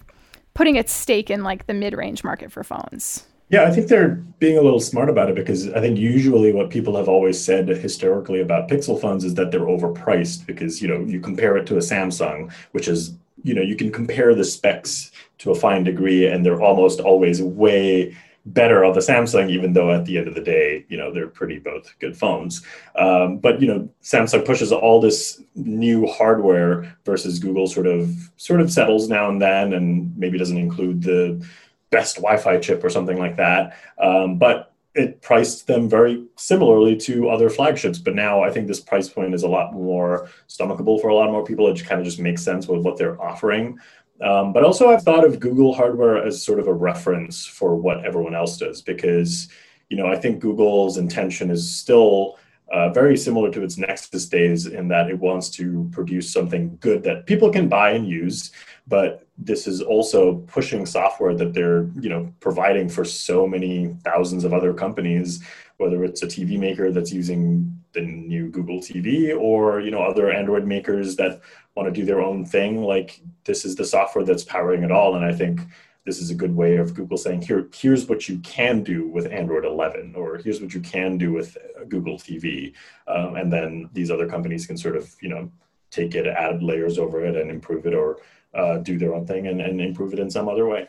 putting 0.55 0.77
its 0.77 0.93
stake 0.93 1.31
in 1.31 1.43
like 1.43 1.67
the 1.67 1.75
mid 1.75 1.95
range 1.95 2.25
market 2.25 2.53
for 2.53 2.63
phones. 2.63 3.27
Yeah, 3.49 3.65
I 3.65 3.71
think 3.71 3.89
they're 3.89 4.15
being 4.39 4.57
a 4.57 4.63
little 4.63 4.81
smart 4.81 5.11
about 5.11 5.29
it 5.29 5.35
because 5.35 5.71
I 5.73 5.81
think 5.81 5.99
usually 5.99 6.55
what 6.55 6.71
people 6.71 6.97
have 6.97 7.09
always 7.09 7.43
said 7.43 7.69
historically 7.69 8.41
about 8.41 8.69
Pixel 8.69 8.99
phones 8.99 9.25
is 9.25 9.35
that 9.35 9.51
they're 9.51 9.61
overpriced 9.61 10.47
because, 10.47 10.81
you 10.81 10.89
know, 10.89 11.01
you 11.01 11.21
compare 11.21 11.59
it 11.59 11.67
to 11.67 11.77
a 11.77 11.81
Samsung, 11.81 12.51
which 12.71 12.89
is, 12.89 13.15
you 13.43 13.53
know, 13.53 13.61
you 13.61 13.77
can 13.77 13.93
compare 13.93 14.35
the 14.35 14.45
specs 14.45 15.13
to 15.39 15.51
a 15.51 15.55
fine 15.55 15.85
degree 15.85 16.27
and 16.27 16.47
they're 16.47 16.63
almost 16.63 17.01
always 17.01 17.43
way 17.43 18.17
better 18.47 18.85
on 18.85 18.93
the 18.93 19.01
Samsung, 19.01 19.51
even 19.51 19.73
though 19.73 19.93
at 19.93 20.05
the 20.05 20.19
end 20.19 20.29
of 20.29 20.35
the 20.35 20.41
day, 20.41 20.85
you 20.89 20.97
know, 20.97 21.13
they're 21.13 21.29
pretty 21.29 21.59
both 21.59 21.95
good 22.01 22.17
phones. 22.17 22.63
Um, 22.97 23.39
but 23.39 23.61
you 23.61 23.69
know, 23.69 23.89
Samsung 24.03 24.45
pushes 24.45 24.73
all 24.73 25.01
this 25.01 25.43
new 25.55 26.07
hardware 26.07 26.97
versus 27.05 27.39
Google 27.39 27.67
sort 27.67 27.87
of 27.87 28.11
sort 28.37 28.61
of 28.61 28.73
settles 28.73 29.09
now 29.09 29.29
and 29.29 29.41
then, 29.41 29.73
and 29.75 30.17
maybe 30.17 30.39
doesn't 30.39 30.59
include 30.59 31.03
the 31.03 31.45
best 31.91 32.17
Wi-Fi 32.17 32.59
chip 32.59 32.83
or 32.83 32.91
something 32.91 33.19
like 33.19 33.37
that. 33.37 33.77
Um, 33.99 34.39
but 34.39 34.73
it 34.95 35.23
priced 35.23 35.67
them 35.67 35.89
very 35.89 36.27
similarly 36.37 36.97
to 36.97 37.29
other 37.29 37.49
flagships. 37.49 37.99
But 37.99 38.15
now 38.15 38.43
I 38.43 38.51
think 38.51 38.67
this 38.67 38.81
price 38.81 39.09
point 39.09 39.35
is 39.35 39.43
a 39.43 39.49
lot 39.49 39.73
more 39.73 40.29
stomachable 40.49 41.01
for 41.01 41.09
a 41.09 41.15
lot 41.15 41.31
more 41.31 41.45
people. 41.45 41.69
It 41.69 41.83
kind 41.85 42.01
of 42.01 42.05
just 42.05 42.19
makes 42.19 42.43
sense 42.43 42.67
with 42.67 42.83
what 42.83 42.99
they're 42.99 43.21
offering. 43.21 43.79
Um, 44.23 44.53
but 44.53 44.65
also, 44.65 44.91
I've 44.91 45.03
thought 45.03 45.25
of 45.25 45.41
Google 45.41 45.75
hardware 45.75 46.25
as 46.25 46.43
sort 46.43 46.61
of 46.61 46.69
a 46.69 46.73
reference 46.73 47.45
for 47.45 47.75
what 47.75 48.05
everyone 48.05 48.35
else 48.35 48.57
does 48.57 48.81
because, 48.81 49.49
you 49.89 49.97
know, 49.97 50.07
I 50.07 50.17
think 50.17 50.41
Google's 50.41 50.97
intention 50.97 51.51
is 51.51 51.75
still 51.75 52.39
uh, 52.73 52.89
very 52.91 53.17
similar 53.17 53.51
to 53.51 53.63
its 53.63 53.77
Nexus 53.77 54.27
days 54.27 54.67
in 54.67 54.89
that 54.89 55.11
it 55.11 55.19
wants 55.19 55.51
to 55.51 55.89
produce 55.93 56.33
something 56.33 56.79
good 56.81 57.03
that 57.03 57.27
people 57.27 57.51
can 57.51 57.69
buy 57.69 57.91
and 57.91 58.07
use. 58.07 58.53
But 58.87 59.27
this 59.37 59.67
is 59.67 59.83
also 59.83 60.37
pushing 60.47 60.87
software 60.87 61.35
that 61.35 61.53
they're 61.53 61.91
you 62.01 62.09
know 62.09 62.33
providing 62.41 62.89
for 62.89 63.05
so 63.05 63.47
many 63.47 63.95
thousands 64.05 64.45
of 64.45 64.55
other 64.55 64.73
companies, 64.73 65.43
whether 65.79 66.05
it's 66.05 66.23
a 66.23 66.27
TV 66.27 66.59
maker 66.59 66.93
that's 66.93 67.13
using 67.13 67.82
the 67.93 68.03
new 68.03 68.49
Google 68.49 68.81
TV 68.81 69.37
or 69.37 69.81
you 69.81 69.91
know 69.91 70.03
other 70.03 70.31
Android 70.31 70.67
makers 70.67 71.17
that 71.17 71.41
want 71.75 71.93
to 71.93 72.01
do 72.01 72.05
their 72.05 72.21
own 72.21 72.45
thing. 72.45 72.83
Like 72.83 73.21
this 73.45 73.65
is 73.65 73.77
the 73.77 73.85
software 73.85 74.25
that's 74.25 74.45
powering 74.45 74.83
it 74.83 74.93
all, 74.93 75.17
and 75.17 75.25
I 75.25 75.33
think 75.33 75.61
this 76.05 76.21
is 76.21 76.31
a 76.31 76.35
good 76.35 76.55
way 76.55 76.77
of 76.77 76.95
Google 76.95 77.17
saying, 77.17 77.43
here, 77.43 77.69
here's 77.73 78.09
what 78.09 78.29
you 78.29 78.39
can 78.39 78.83
do 78.83 79.07
with 79.07 79.31
Android 79.31 79.65
11, 79.65 80.15
or 80.17 80.37
here's 80.39 80.61
what 80.61 80.75
you 80.75 80.81
can 80.81 81.17
do 81.17 81.33
with 81.33 81.57
uh, 81.57 81.85
Google 81.85 82.17
TV. 82.17 82.73
Um, 83.07 83.37
and 83.37 83.53
then 83.53 83.89
these 83.93 84.11
other 84.11 84.29
companies 84.29 84.67
can 84.67 84.77
sort 84.77 84.97
of, 84.97 85.15
you 85.21 85.29
know, 85.29 85.51
take 85.91 86.15
it, 86.15 86.27
add 86.27 86.63
layers 86.63 86.99
over 86.99 87.25
it 87.25 87.37
and 87.37 87.51
improve 87.51 87.87
it 87.87 87.95
or 87.95 88.19
uh, 88.55 88.79
do 88.79 88.99
their 88.99 89.15
own 89.15 89.27
thing 89.27 89.47
and, 89.47 89.61
and 89.61 89.81
improve 89.81 90.13
it 90.13 90.19
in 90.19 90.31
some 90.31 90.49
other 90.49 90.67
way. 90.67 90.89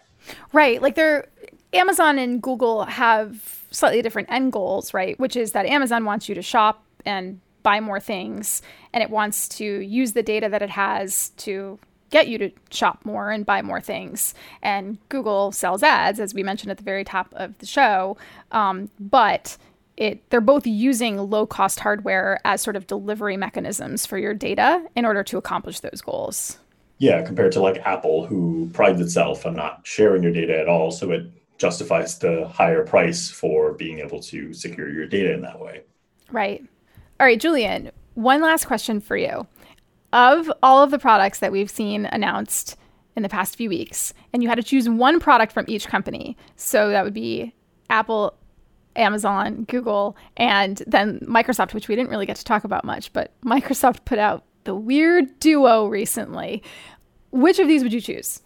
Right. 0.51 0.81
Like 0.81 0.95
they're, 0.95 1.27
Amazon 1.73 2.17
and 2.17 2.41
Google 2.41 2.85
have 2.85 3.65
slightly 3.69 4.01
different 4.01 4.31
end 4.31 4.51
goals, 4.51 4.93
right? 4.93 5.19
Which 5.19 5.35
is 5.35 5.51
that 5.51 5.65
Amazon 5.65 6.05
wants 6.05 6.27
you 6.27 6.35
to 6.35 6.41
shop 6.41 6.83
and 7.05 7.39
buy 7.63 7.79
more 7.79 7.99
things 7.99 8.61
and 8.91 9.01
it 9.01 9.09
wants 9.09 9.47
to 9.47 9.63
use 9.63 10.13
the 10.13 10.23
data 10.23 10.49
that 10.49 10.61
it 10.61 10.69
has 10.69 11.29
to 11.37 11.79
get 12.09 12.27
you 12.27 12.37
to 12.37 12.51
shop 12.69 13.03
more 13.05 13.31
and 13.31 13.45
buy 13.45 13.61
more 13.61 13.81
things. 13.81 14.35
And 14.61 14.99
Google 15.09 15.51
sells 15.51 15.81
ads, 15.81 16.19
as 16.19 16.33
we 16.33 16.43
mentioned 16.43 16.69
at 16.69 16.77
the 16.77 16.83
very 16.83 17.03
top 17.03 17.33
of 17.33 17.57
the 17.57 17.65
show. 17.65 18.17
Um, 18.51 18.91
but 18.99 19.57
it 19.97 20.27
they're 20.29 20.41
both 20.41 20.67
using 20.67 21.17
low 21.17 21.45
cost 21.45 21.79
hardware 21.79 22.39
as 22.45 22.61
sort 22.61 22.75
of 22.75 22.85
delivery 22.85 23.37
mechanisms 23.37 24.05
for 24.05 24.17
your 24.17 24.33
data 24.33 24.85
in 24.95 25.05
order 25.05 25.23
to 25.23 25.37
accomplish 25.37 25.79
those 25.79 26.01
goals. 26.01 26.59
Yeah, 26.99 27.23
compared 27.23 27.51
to 27.53 27.61
like 27.61 27.77
Apple, 27.79 28.25
who 28.27 28.69
prides 28.73 29.01
itself 29.01 29.45
on 29.45 29.55
not 29.55 29.81
sharing 29.83 30.21
your 30.21 30.31
data 30.31 30.57
at 30.59 30.67
all, 30.67 30.91
so 30.91 31.11
it 31.11 31.25
justifies 31.57 32.19
the 32.19 32.47
higher 32.47 32.83
price 32.83 33.29
for 33.29 33.73
being 33.73 33.99
able 33.99 34.19
to 34.19 34.53
secure 34.53 34.91
your 34.91 35.07
data 35.07 35.33
in 35.33 35.41
that 35.41 35.59
way. 35.59 35.81
Right. 36.31 36.63
All 37.19 37.27
right, 37.27 37.39
Julian, 37.39 37.91
one 38.15 38.41
last 38.41 38.65
question 38.65 38.99
for 38.99 39.15
you 39.15 39.47
of 40.11 40.51
all 40.61 40.83
of 40.83 40.91
the 40.91 40.99
products 40.99 41.39
that 41.39 41.51
we've 41.51 41.69
seen 41.69 42.05
announced 42.07 42.75
in 43.15 43.23
the 43.23 43.29
past 43.29 43.55
few 43.55 43.69
weeks, 43.69 44.13
and 44.31 44.41
you 44.41 44.49
had 44.49 44.55
to 44.55 44.63
choose 44.63 44.89
one 44.89 45.19
product 45.19 45.51
from 45.51 45.65
each 45.67 45.87
company. 45.87 46.37
So 46.55 46.89
that 46.89 47.03
would 47.03 47.13
be 47.13 47.53
Apple, 47.89 48.35
Amazon, 48.95 49.65
Google, 49.65 50.15
and 50.37 50.81
then 50.87 51.19
Microsoft, 51.21 51.73
which 51.73 51.87
we 51.87 51.95
didn't 51.95 52.09
really 52.09 52.25
get 52.25 52.35
to 52.37 52.43
talk 52.43 52.63
about 52.63 52.85
much, 52.85 53.11
but 53.13 53.31
Microsoft 53.43 54.05
put 54.05 54.19
out 54.19 54.43
the 54.63 54.75
Weird 54.75 55.39
Duo 55.39 55.87
recently. 55.87 56.61
Which 57.31 57.59
of 57.59 57.67
these 57.67 57.83
would 57.83 57.93
you 57.93 58.01
choose? 58.01 58.41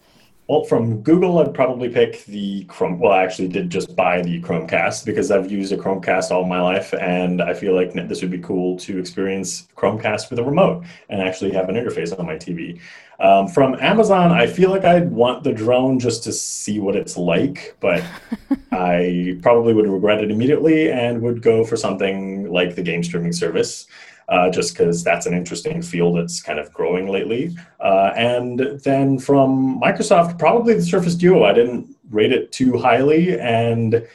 Well, 0.48 0.64
from 0.64 1.02
Google, 1.02 1.40
I'd 1.40 1.52
probably 1.52 1.90
pick 1.90 2.24
the 2.24 2.64
Chrome. 2.64 2.98
Well, 2.98 3.12
I 3.12 3.22
actually 3.22 3.48
did 3.48 3.68
just 3.68 3.94
buy 3.94 4.22
the 4.22 4.40
Chromecast 4.40 5.04
because 5.04 5.30
I've 5.30 5.52
used 5.52 5.72
a 5.72 5.76
Chromecast 5.76 6.30
all 6.30 6.46
my 6.46 6.58
life, 6.58 6.94
and 6.94 7.42
I 7.42 7.52
feel 7.52 7.74
like 7.74 7.92
this 7.92 8.22
would 8.22 8.30
be 8.30 8.38
cool 8.38 8.78
to 8.78 8.98
experience 8.98 9.68
Chromecast 9.76 10.30
with 10.30 10.38
a 10.38 10.42
remote 10.42 10.86
and 11.10 11.20
actually 11.20 11.50
have 11.50 11.68
an 11.68 11.74
interface 11.74 12.18
on 12.18 12.24
my 12.24 12.36
TV. 12.36 12.80
Um, 13.20 13.46
from 13.46 13.74
Amazon, 13.74 14.32
I 14.32 14.46
feel 14.46 14.70
like 14.70 14.86
I'd 14.86 15.12
want 15.12 15.44
the 15.44 15.52
drone 15.52 15.98
just 15.98 16.24
to 16.24 16.32
see 16.32 16.80
what 16.80 16.96
it's 16.96 17.18
like, 17.18 17.76
but 17.80 18.02
I 18.72 19.38
probably 19.42 19.74
would 19.74 19.86
regret 19.86 20.24
it 20.24 20.30
immediately 20.30 20.90
and 20.90 21.20
would 21.20 21.42
go 21.42 21.62
for 21.62 21.76
something 21.76 22.50
like 22.50 22.74
the 22.74 22.82
game 22.82 23.02
streaming 23.02 23.32
service 23.32 23.86
uh, 24.28 24.50
just 24.50 24.74
because 24.74 25.02
that's 25.02 25.26
an 25.26 25.34
interesting 25.34 25.80
field 25.80 26.16
that's 26.16 26.42
kind 26.42 26.58
of 26.58 26.72
growing 26.72 27.08
lately. 27.08 27.56
Uh, 27.80 28.12
and 28.14 28.58
then 28.84 29.18
from 29.18 29.80
Microsoft, 29.80 30.38
probably 30.38 30.74
the 30.74 30.82
Surface 30.82 31.14
Duo. 31.14 31.44
I 31.44 31.54
didn't 31.54 31.96
rate 32.10 32.32
it 32.32 32.52
too 32.52 32.76
highly, 32.76 33.38
and 33.40 34.06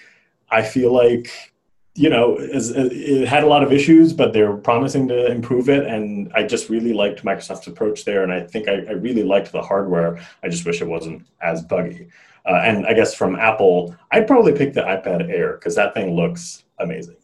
I 0.51 0.61
feel 0.61 0.93
like 0.93 1.31
you 1.95 2.09
know 2.09 2.37
it 2.39 3.27
had 3.27 3.43
a 3.43 3.47
lot 3.47 3.63
of 3.63 3.71
issues, 3.71 4.13
but 4.13 4.33
they're 4.33 4.57
promising 4.57 5.07
to 5.07 5.31
improve 5.31 5.67
it. 5.69 5.85
And 5.87 6.31
I 6.35 6.43
just 6.43 6.69
really 6.69 6.93
liked 6.93 7.23
Microsoft's 7.23 7.67
approach 7.67 8.05
there, 8.05 8.23
and 8.23 8.31
I 8.31 8.41
think 8.41 8.67
I, 8.67 8.83
I 8.87 8.91
really 8.91 9.23
liked 9.23 9.51
the 9.51 9.61
hardware. 9.61 10.19
I 10.43 10.49
just 10.49 10.65
wish 10.65 10.81
it 10.81 10.87
wasn't 10.87 11.25
as 11.41 11.63
buggy. 11.63 12.07
Uh, 12.45 12.61
and 12.63 12.85
I 12.85 12.93
guess 12.93 13.15
from 13.15 13.37
Apple, 13.37 13.95
I'd 14.11 14.27
probably 14.27 14.51
pick 14.51 14.73
the 14.73 14.81
iPad 14.81 15.29
Air 15.29 15.53
because 15.53 15.75
that 15.75 15.93
thing 15.93 16.13
looks 16.13 16.65
amazing. 16.77 17.15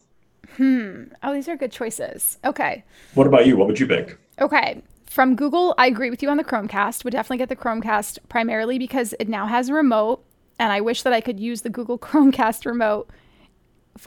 Hmm. 0.60 1.04
Oh, 1.22 1.32
these 1.32 1.48
are 1.48 1.56
good 1.56 1.72
choices. 1.72 2.36
Okay. 2.44 2.84
What 3.14 3.26
about 3.26 3.46
you? 3.46 3.56
What 3.56 3.66
would 3.66 3.80
you 3.80 3.86
pick? 3.86 4.18
Okay. 4.38 4.82
From 5.06 5.34
Google, 5.34 5.74
I 5.78 5.86
agree 5.86 6.10
with 6.10 6.22
you 6.22 6.28
on 6.28 6.36
the 6.36 6.44
Chromecast. 6.44 7.02
Would 7.02 7.12
definitely 7.12 7.38
get 7.38 7.48
the 7.48 7.56
Chromecast 7.56 8.18
primarily 8.28 8.78
because 8.78 9.14
it 9.18 9.26
now 9.26 9.46
has 9.46 9.70
a 9.70 9.74
remote, 9.74 10.22
and 10.58 10.70
I 10.70 10.82
wish 10.82 11.02
that 11.02 11.14
I 11.14 11.22
could 11.22 11.40
use 11.40 11.62
the 11.62 11.70
Google 11.70 11.98
Chromecast 12.06 12.66
remote 12.66 13.08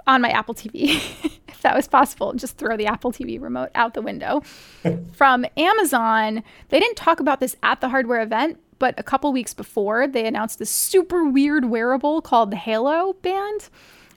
on 0.06 0.22
my 0.22 0.30
Apple 0.30 0.54
TV 0.54 1.02
if 1.48 1.62
that 1.64 1.76
was 1.76 1.88
possible. 1.88 2.34
Just 2.34 2.60
throw 2.60 2.78
the 2.78 2.86
Apple 2.86 3.12
TV 3.12 3.42
remote 3.42 3.72
out 3.74 3.96
the 3.96 4.04
window. 4.04 4.44
From 5.14 5.48
Amazon, 5.58 6.44
they 6.70 6.80
didn't 6.80 6.98
talk 6.98 7.20
about 7.20 7.40
this 7.40 7.56
at 7.64 7.82
the 7.82 7.90
hardware 7.90 8.22
event, 8.22 8.60
but 8.78 8.94
a 9.00 9.04
couple 9.04 9.34
weeks 9.34 9.56
before, 9.56 10.08
they 10.08 10.28
announced 10.28 10.60
this 10.60 10.70
super 10.70 11.26
weird 11.26 11.66
wearable 11.66 12.22
called 12.22 12.52
the 12.52 12.58
Halo 12.58 13.14
Band. 13.24 13.70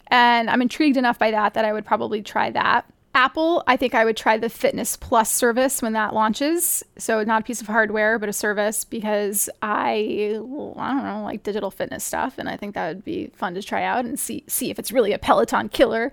And 0.08 0.48
I'm 0.48 0.62
intrigued 0.62 0.96
enough 0.96 1.18
by 1.18 1.30
that 1.30 1.54
that 1.54 1.64
I 1.64 1.72
would 1.72 1.84
probably 1.84 2.22
try 2.22 2.50
that. 2.50 2.86
Apple, 3.16 3.64
I 3.66 3.78
think 3.78 3.94
I 3.94 4.04
would 4.04 4.16
try 4.16 4.36
the 4.36 4.50
Fitness 4.50 4.94
Plus 4.94 5.32
service 5.32 5.80
when 5.80 5.94
that 5.94 6.12
launches. 6.12 6.84
So 6.98 7.24
not 7.24 7.40
a 7.40 7.44
piece 7.44 7.62
of 7.62 7.66
hardware, 7.66 8.18
but 8.18 8.28
a 8.28 8.32
service 8.32 8.84
because 8.84 9.48
I, 9.62 10.38
I 10.76 10.92
don't 10.92 11.04
know, 11.04 11.22
like 11.24 11.42
digital 11.42 11.70
fitness 11.70 12.04
stuff, 12.04 12.34
and 12.36 12.46
I 12.46 12.58
think 12.58 12.74
that 12.74 12.88
would 12.88 13.04
be 13.06 13.28
fun 13.28 13.54
to 13.54 13.62
try 13.62 13.84
out 13.84 14.04
and 14.04 14.20
see 14.20 14.44
see 14.48 14.70
if 14.70 14.78
it's 14.78 14.92
really 14.92 15.14
a 15.14 15.18
Peloton 15.18 15.70
killer. 15.70 16.12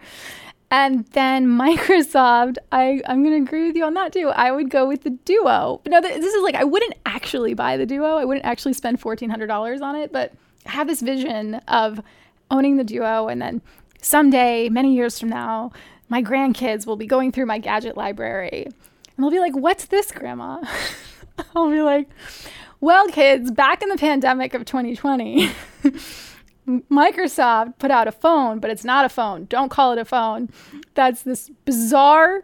And 0.71 1.05
then 1.07 1.45
Microsoft, 1.59 2.55
I, 2.71 3.01
I'm 3.05 3.21
going 3.21 3.35
to 3.35 3.49
agree 3.49 3.67
with 3.67 3.75
you 3.75 3.83
on 3.83 3.95
that 3.95 4.13
too. 4.13 4.29
I 4.29 4.51
would 4.51 4.69
go 4.69 4.87
with 4.87 5.03
the 5.03 5.09
Duo. 5.09 5.81
No, 5.85 5.99
this 5.99 6.33
is 6.33 6.41
like, 6.41 6.55
I 6.55 6.63
wouldn't 6.63 6.95
actually 7.05 7.53
buy 7.53 7.75
the 7.75 7.85
Duo. 7.85 8.15
I 8.15 8.23
wouldn't 8.25 8.45
actually 8.45 8.73
spend 8.73 8.99
$1,400 8.99 9.81
on 9.81 9.95
it, 9.97 10.13
but 10.13 10.33
I 10.65 10.71
have 10.71 10.87
this 10.87 11.01
vision 11.01 11.55
of 11.67 12.01
owning 12.49 12.77
the 12.77 12.83
Duo 12.83 13.27
and 13.27 13.41
then 13.41 13.61
someday, 14.03 14.69
many 14.69 14.93
years 14.95 15.19
from 15.19 15.29
now, 15.29 15.71
my 16.09 16.21
grandkids 16.21 16.85
will 16.85 16.95
be 16.95 17.07
going 17.07 17.31
through 17.31 17.45
my 17.45 17.57
gadget 17.57 17.97
library 17.97 18.65
And 18.65 18.75
they'll 19.17 19.31
be 19.31 19.39
like, 19.39 19.55
What's 19.55 19.85
this, 19.85 20.11
Grandma? 20.11 20.63
I'll 21.55 21.71
be 21.71 21.81
like, 21.81 22.09
Well, 22.81 23.07
kids, 23.09 23.51
back 23.51 23.81
in 23.81 23.89
the 23.89 23.97
pandemic 23.97 24.53
of 24.53 24.65
2020, 24.65 25.49
Microsoft 26.67 27.77
put 27.77 27.91
out 27.91 28.07
a 28.07 28.11
phone, 28.11 28.59
but 28.59 28.69
it's 28.69 28.85
not 28.85 29.05
a 29.05 29.09
phone. 29.09 29.45
Don't 29.45 29.69
call 29.69 29.91
it 29.91 29.97
a 29.97 30.05
phone. 30.05 30.49
That's 30.93 31.23
this 31.23 31.49
bizarre 31.65 32.43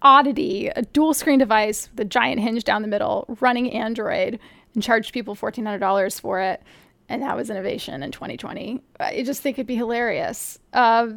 oddity, 0.00 0.68
a 0.68 0.82
dual 0.82 1.12
screen 1.12 1.38
device 1.38 1.90
with 1.90 2.00
a 2.00 2.04
giant 2.04 2.40
hinge 2.40 2.64
down 2.64 2.82
the 2.82 2.88
middle, 2.88 3.26
running 3.40 3.70
Android, 3.72 4.38
and 4.74 4.82
charged 4.82 5.12
people 5.12 5.34
$1,400 5.34 6.20
for 6.20 6.40
it. 6.40 6.62
And 7.08 7.22
that 7.22 7.36
was 7.36 7.48
innovation 7.48 8.02
in 8.02 8.12
2020. 8.12 8.82
I 9.00 9.22
just 9.22 9.40
think 9.40 9.56
it'd 9.56 9.66
be 9.66 9.76
hilarious. 9.76 10.58
Uh, 10.72 11.08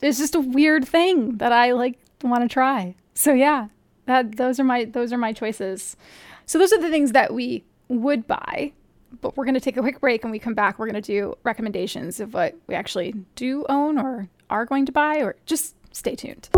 it's 0.00 0.18
just 0.18 0.34
a 0.34 0.40
weird 0.40 0.86
thing 0.86 1.38
that 1.38 1.52
I 1.52 1.72
like 1.72 1.98
want 2.22 2.42
to 2.42 2.48
try. 2.48 2.94
So 3.14 3.32
yeah, 3.32 3.68
that 4.06 4.36
those 4.36 4.60
are 4.60 4.64
my 4.64 4.84
those 4.84 5.12
are 5.12 5.18
my 5.18 5.32
choices. 5.32 5.96
So 6.44 6.58
those 6.58 6.72
are 6.72 6.80
the 6.80 6.90
things 6.90 7.12
that 7.12 7.34
we 7.34 7.64
would 7.88 8.26
buy. 8.26 8.72
But 9.20 9.36
we're 9.36 9.44
going 9.44 9.54
to 9.54 9.60
take 9.60 9.76
a 9.76 9.80
quick 9.80 10.00
break 10.00 10.24
and 10.24 10.30
we 10.30 10.38
come 10.38 10.54
back. 10.54 10.78
We're 10.78 10.86
going 10.86 11.00
to 11.00 11.12
do 11.12 11.36
recommendations 11.42 12.20
of 12.20 12.34
what 12.34 12.54
we 12.66 12.74
actually 12.74 13.14
do 13.34 13.64
own 13.68 13.98
or 13.98 14.28
are 14.50 14.64
going 14.64 14.86
to 14.86 14.92
buy, 14.92 15.18
or 15.18 15.36
just 15.46 15.74
stay 15.92 16.14
tuned. 16.14 16.48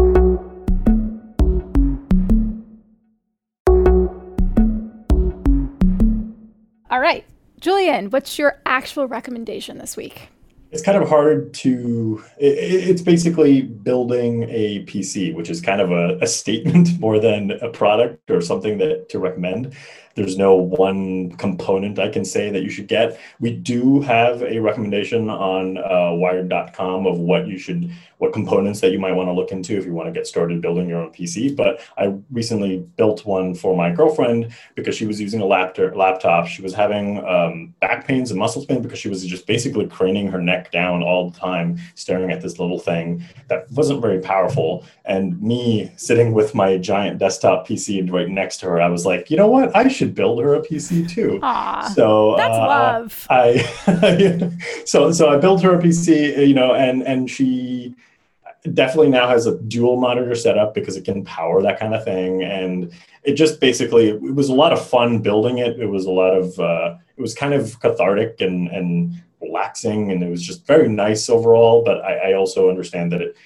All 6.90 7.00
right, 7.00 7.24
Julian, 7.60 8.10
what's 8.10 8.38
your 8.38 8.60
actual 8.66 9.06
recommendation 9.06 9.78
this 9.78 9.96
week? 9.96 10.28
it's 10.70 10.82
kind 10.82 11.02
of 11.02 11.08
hard 11.08 11.52
to 11.54 12.22
it, 12.38 12.88
it's 12.90 13.02
basically 13.02 13.62
building 13.62 14.44
a 14.50 14.84
pc 14.84 15.34
which 15.34 15.48
is 15.50 15.60
kind 15.60 15.80
of 15.80 15.90
a, 15.90 16.18
a, 16.20 16.26
statement 16.26 16.88
more 17.00 17.18
than 17.18 17.52
a 17.62 17.70
product 17.70 18.30
or 18.30 18.40
something 18.40 18.78
that 18.78 19.08
to 19.08 19.18
recommend 19.18 19.74
there's 20.18 20.36
no 20.36 20.56
one 20.56 21.30
component 21.36 21.98
I 22.00 22.08
can 22.08 22.24
say 22.24 22.50
that 22.50 22.62
you 22.62 22.70
should 22.70 22.88
get. 22.88 23.20
We 23.38 23.52
do 23.52 24.00
have 24.00 24.42
a 24.42 24.58
recommendation 24.58 25.30
on 25.30 25.78
uh, 25.78 26.12
Wired.com 26.12 27.06
of 27.06 27.18
what 27.18 27.46
you 27.46 27.56
should, 27.56 27.90
what 28.18 28.32
components 28.32 28.80
that 28.80 28.90
you 28.90 28.98
might 28.98 29.12
want 29.12 29.28
to 29.28 29.32
look 29.32 29.52
into 29.52 29.78
if 29.78 29.84
you 29.84 29.92
want 29.92 30.08
to 30.08 30.12
get 30.12 30.26
started 30.26 30.60
building 30.60 30.88
your 30.88 30.98
own 30.98 31.12
PC. 31.12 31.54
But 31.56 31.80
I 31.96 32.14
recently 32.32 32.78
built 32.96 33.24
one 33.24 33.54
for 33.54 33.76
my 33.76 33.92
girlfriend 33.92 34.52
because 34.74 34.96
she 34.96 35.06
was 35.06 35.20
using 35.20 35.40
a 35.40 35.46
laptop. 35.46 36.48
She 36.48 36.62
was 36.62 36.74
having 36.74 37.24
um, 37.24 37.74
back 37.80 38.06
pains 38.06 38.32
and 38.32 38.40
muscle 38.40 38.66
pain 38.66 38.82
because 38.82 38.98
she 38.98 39.08
was 39.08 39.24
just 39.24 39.46
basically 39.46 39.86
craning 39.86 40.28
her 40.32 40.42
neck 40.42 40.72
down 40.72 41.04
all 41.04 41.30
the 41.30 41.38
time, 41.38 41.78
staring 41.94 42.32
at 42.32 42.40
this 42.40 42.58
little 42.58 42.80
thing 42.80 43.24
that 43.46 43.70
wasn't 43.70 44.02
very 44.02 44.18
powerful. 44.18 44.84
And 45.04 45.40
me 45.40 45.92
sitting 45.96 46.32
with 46.32 46.56
my 46.56 46.76
giant 46.76 47.18
desktop 47.18 47.68
PC 47.68 48.10
right 48.10 48.28
next 48.28 48.58
to 48.58 48.66
her, 48.66 48.80
I 48.80 48.88
was 48.88 49.06
like, 49.06 49.30
you 49.30 49.36
know 49.36 49.46
what? 49.46 49.74
I 49.76 49.86
should 49.86 50.07
build 50.08 50.40
her 50.42 50.54
a 50.54 50.60
PC 50.60 51.08
too. 51.08 51.38
Aww, 51.42 51.88
so 51.94 52.34
that's 52.36 52.56
uh, 52.56 52.66
love. 52.66 53.26
I 53.30 54.52
so 54.84 55.12
so 55.12 55.28
I 55.28 55.36
built 55.36 55.62
her 55.62 55.78
a 55.78 55.82
PC, 55.82 56.46
you 56.46 56.54
know, 56.54 56.74
and 56.74 57.02
and 57.02 57.30
she 57.30 57.94
definitely 58.74 59.10
now 59.10 59.28
has 59.28 59.46
a 59.46 59.58
dual 59.58 59.96
monitor 59.96 60.34
setup 60.34 60.74
because 60.74 60.96
it 60.96 61.04
can 61.04 61.24
power 61.24 61.62
that 61.62 61.78
kind 61.78 61.94
of 61.94 62.04
thing 62.04 62.42
and 62.42 62.92
it 63.22 63.34
just 63.34 63.60
basically 63.60 64.08
it 64.08 64.20
was 64.20 64.48
a 64.48 64.54
lot 64.54 64.72
of 64.72 64.84
fun 64.84 65.20
building 65.20 65.58
it 65.58 65.78
it 65.78 65.86
was 65.86 66.06
a 66.06 66.10
lot 66.10 66.34
of 66.34 66.58
uh, 66.58 66.96
it 67.16 67.20
was 67.20 67.34
kind 67.34 67.54
of 67.54 67.78
cathartic 67.80 68.40
and 68.40 68.68
and 68.68 69.22
relaxing 69.40 70.10
and 70.10 70.22
it 70.22 70.28
was 70.28 70.42
just 70.42 70.66
very 70.66 70.88
nice 70.88 71.28
overall 71.30 71.84
but 71.84 72.04
I, 72.04 72.30
I 72.30 72.32
also 72.34 72.68
understand 72.68 73.12
that 73.12 73.22
it 73.22 73.36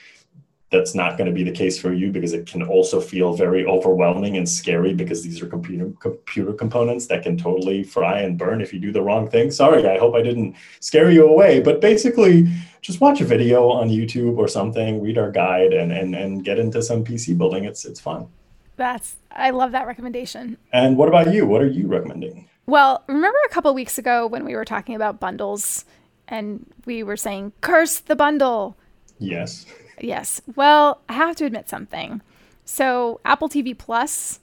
that's 0.73 0.95
not 0.95 1.19
going 1.19 1.29
to 1.29 1.35
be 1.35 1.45
the 1.45 1.53
case 1.53 1.79
for 1.79 1.93
you 1.93 2.11
because 2.11 2.33
it 2.33 2.47
can 2.47 2.63
also 2.63 2.99
feel 2.99 3.35
very 3.35 3.65
overwhelming 3.67 4.39
and 4.39 4.49
scary 4.49 4.95
because 4.95 5.23
these 5.23 5.41
are 5.43 5.47
computer 5.47 5.93
computer 6.01 6.55
components 6.55 7.07
that 7.07 7.23
can 7.23 7.37
totally 7.37 7.85
fry 7.85 8.21
and 8.21 8.39
burn 8.39 8.63
if 8.63 8.73
you 8.73 8.81
do 8.81 8.91
the 8.91 9.03
wrong 9.03 9.29
thing. 9.29 9.51
Sorry, 9.51 9.87
I 9.87 9.99
hope 9.99 10.15
I 10.15 10.23
didn't 10.23 10.57
scare 10.81 11.11
you 11.11 11.29
away, 11.29 11.61
but 11.61 11.81
basically 11.83 12.49
just 12.81 13.01
watch 13.01 13.21
a 13.21 13.25
video 13.25 13.69
on 13.69 13.91
YouTube 13.91 14.39
or 14.39 14.49
something, 14.49 15.01
read 15.03 15.19
our 15.19 15.31
guide 15.31 15.75
and 15.75 15.93
and 15.93 16.17
and 16.17 16.43
get 16.43 16.59
into 16.59 16.83
some 16.83 17.05
PC 17.05 17.37
building. 17.37 17.65
It's 17.65 17.85
it's 17.85 18.01
fun. 18.01 18.27
That's 18.77 19.17
I 19.31 19.51
love 19.51 19.73
that 19.73 19.87
recommendation. 19.87 20.57
And 20.73 20.97
what 20.97 21.09
about 21.09 21.33
you? 21.33 21.47
What 21.47 21.61
are 21.61 21.69
you 21.69 21.87
recommending? 21.87 22.49
Well, 22.65 23.05
remember 23.09 23.39
a 23.45 23.49
couple 23.51 23.75
weeks 23.75 23.99
ago 23.99 24.27
when 24.27 24.45
we 24.47 24.57
were 24.57 24.65
talking 24.65 24.95
about 24.95 25.21
bundles 25.21 25.85
and 26.29 26.65
we 26.87 27.03
were 27.03 27.19
saying 27.19 27.53
curse 27.61 27.99
the 28.01 28.17
bundle. 28.17 28.77
Yes. 29.19 29.67
Yes. 30.03 30.41
Well, 30.57 31.01
I 31.09 31.15
have 31.15 31.37
to 31.37 31.45
admit 31.45 31.69
something. 31.69 32.21
So, 32.65 33.21
Apple 33.25 33.49
TV 33.49 33.77
Plus, 33.77 34.41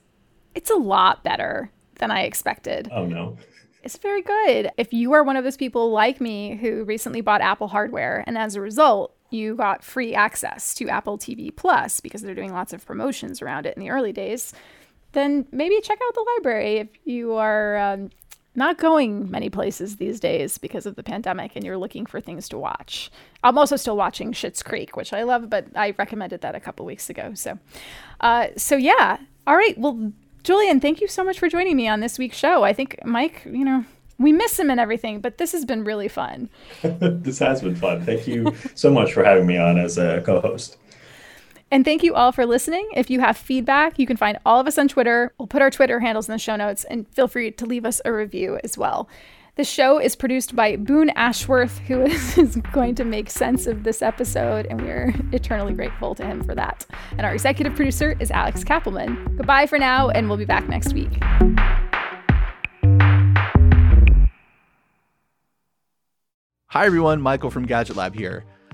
it's 0.55 0.69
a 0.69 0.75
lot 0.75 1.23
better 1.23 1.71
than 1.95 2.11
I 2.11 2.23
expected. 2.23 2.89
Oh, 2.91 3.05
no. 3.05 3.37
It's 3.83 3.97
very 3.97 4.21
good. 4.21 4.71
If 4.77 4.93
you 4.93 5.13
are 5.13 5.23
one 5.23 5.37
of 5.37 5.43
those 5.43 5.57
people 5.57 5.91
like 5.91 6.19
me 6.19 6.55
who 6.55 6.83
recently 6.83 7.21
bought 7.21 7.41
Apple 7.41 7.69
hardware 7.69 8.23
and 8.27 8.37
as 8.37 8.55
a 8.55 8.61
result, 8.61 9.15
you 9.29 9.55
got 9.55 9.83
free 9.83 10.13
access 10.13 10.73
to 10.75 10.89
Apple 10.89 11.17
TV 11.17 11.55
Plus 11.55 11.99
because 11.99 12.21
they're 12.21 12.35
doing 12.35 12.51
lots 12.51 12.73
of 12.73 12.85
promotions 12.85 13.41
around 13.41 13.65
it 13.65 13.77
in 13.77 13.81
the 13.81 13.89
early 13.89 14.11
days, 14.11 14.53
then 15.11 15.45
maybe 15.51 15.79
check 15.81 15.99
out 16.03 16.13
the 16.13 16.25
library 16.35 16.77
if 16.77 16.87
you 17.05 17.33
are 17.33 17.77
um, 17.77 18.09
not 18.55 18.77
going 18.77 19.29
many 19.29 19.49
places 19.49 19.97
these 19.97 20.19
days 20.19 20.57
because 20.57 20.85
of 20.85 20.95
the 20.95 21.03
pandemic 21.03 21.55
and 21.55 21.63
you're 21.63 21.77
looking 21.77 22.05
for 22.05 22.19
things 22.19 22.49
to 22.49 22.57
watch. 22.57 23.11
I'm 23.43 23.57
also 23.57 23.75
still 23.75 23.95
watching 23.95 24.31
Schitt's 24.31 24.63
Creek, 24.63 24.97
which 24.97 25.13
I 25.13 25.23
love, 25.23 25.49
but 25.49 25.67
I 25.75 25.91
recommended 25.97 26.41
that 26.41 26.55
a 26.55 26.59
couple 26.59 26.85
weeks 26.85 27.09
ago. 27.09 27.33
So, 27.35 27.59
uh, 28.21 28.47
so 28.57 28.75
yeah. 28.75 29.17
All 29.47 29.55
right. 29.55 29.77
Well, 29.77 30.11
Julian, 30.43 30.79
thank 30.79 31.01
you 31.01 31.07
so 31.07 31.23
much 31.23 31.39
for 31.39 31.47
joining 31.47 31.75
me 31.75 31.87
on 31.87 31.99
this 31.99 32.17
week's 32.17 32.37
show. 32.37 32.63
I 32.63 32.73
think 32.73 32.99
Mike, 33.05 33.43
you 33.45 33.63
know, 33.63 33.85
we 34.17 34.33
miss 34.33 34.59
him 34.59 34.69
and 34.69 34.79
everything, 34.79 35.21
but 35.21 35.37
this 35.37 35.51
has 35.53 35.65
been 35.65 35.83
really 35.83 36.07
fun. 36.07 36.49
this 36.83 37.39
has 37.39 37.61
been 37.61 37.75
fun. 37.75 38.03
Thank 38.03 38.27
you 38.27 38.53
so 38.75 38.91
much 38.91 39.13
for 39.13 39.23
having 39.23 39.47
me 39.47 39.57
on 39.57 39.77
as 39.77 39.97
a 39.97 40.21
co-host. 40.21 40.77
And 41.71 41.85
thank 41.85 42.01
you 42.03 42.15
all 42.15 42.31
for 42.31 42.45
listening. 42.45 42.89
If 42.95 43.09
you 43.09 43.19
have 43.19 43.37
feedback, 43.37 43.99
you 43.99 44.07
can 44.07 44.17
find 44.17 44.39
all 44.45 44.59
of 44.59 44.65
us 44.65 44.77
on 44.77 44.87
Twitter. 44.87 45.33
We'll 45.37 45.47
put 45.47 45.61
our 45.61 45.69
Twitter 45.69 45.99
handles 45.99 46.27
in 46.27 46.33
the 46.33 46.39
show 46.39 46.55
notes 46.55 46.83
and 46.83 47.07
feel 47.09 47.27
free 47.27 47.51
to 47.51 47.65
leave 47.65 47.85
us 47.85 48.01
a 48.05 48.11
review 48.11 48.59
as 48.63 48.77
well. 48.77 49.07
The 49.55 49.63
show 49.63 49.99
is 49.99 50.15
produced 50.15 50.55
by 50.55 50.77
Boone 50.77 51.09
Ashworth, 51.11 51.79
who 51.79 52.01
is 52.05 52.55
going 52.71 52.95
to 52.95 53.03
make 53.03 53.29
sense 53.29 53.67
of 53.67 53.83
this 53.83 54.01
episode, 54.01 54.65
and 54.67 54.81
we're 54.81 55.13
eternally 55.31 55.73
grateful 55.73 56.15
to 56.15 56.25
him 56.25 56.43
for 56.43 56.55
that. 56.55 56.85
And 57.11 57.21
our 57.21 57.33
executive 57.33 57.75
producer 57.75 58.15
is 58.19 58.31
Alex 58.31 58.63
Kapelman. 58.63 59.37
Goodbye 59.37 59.67
for 59.67 59.77
now, 59.77 60.09
and 60.09 60.29
we'll 60.29 60.37
be 60.37 60.45
back 60.45 60.69
next 60.69 60.93
week. 60.93 61.21
Hi, 66.67 66.85
everyone. 66.85 67.21
Michael 67.21 67.51
from 67.51 67.65
Gadget 67.65 67.95
Lab 67.95 68.15
here. 68.15 68.45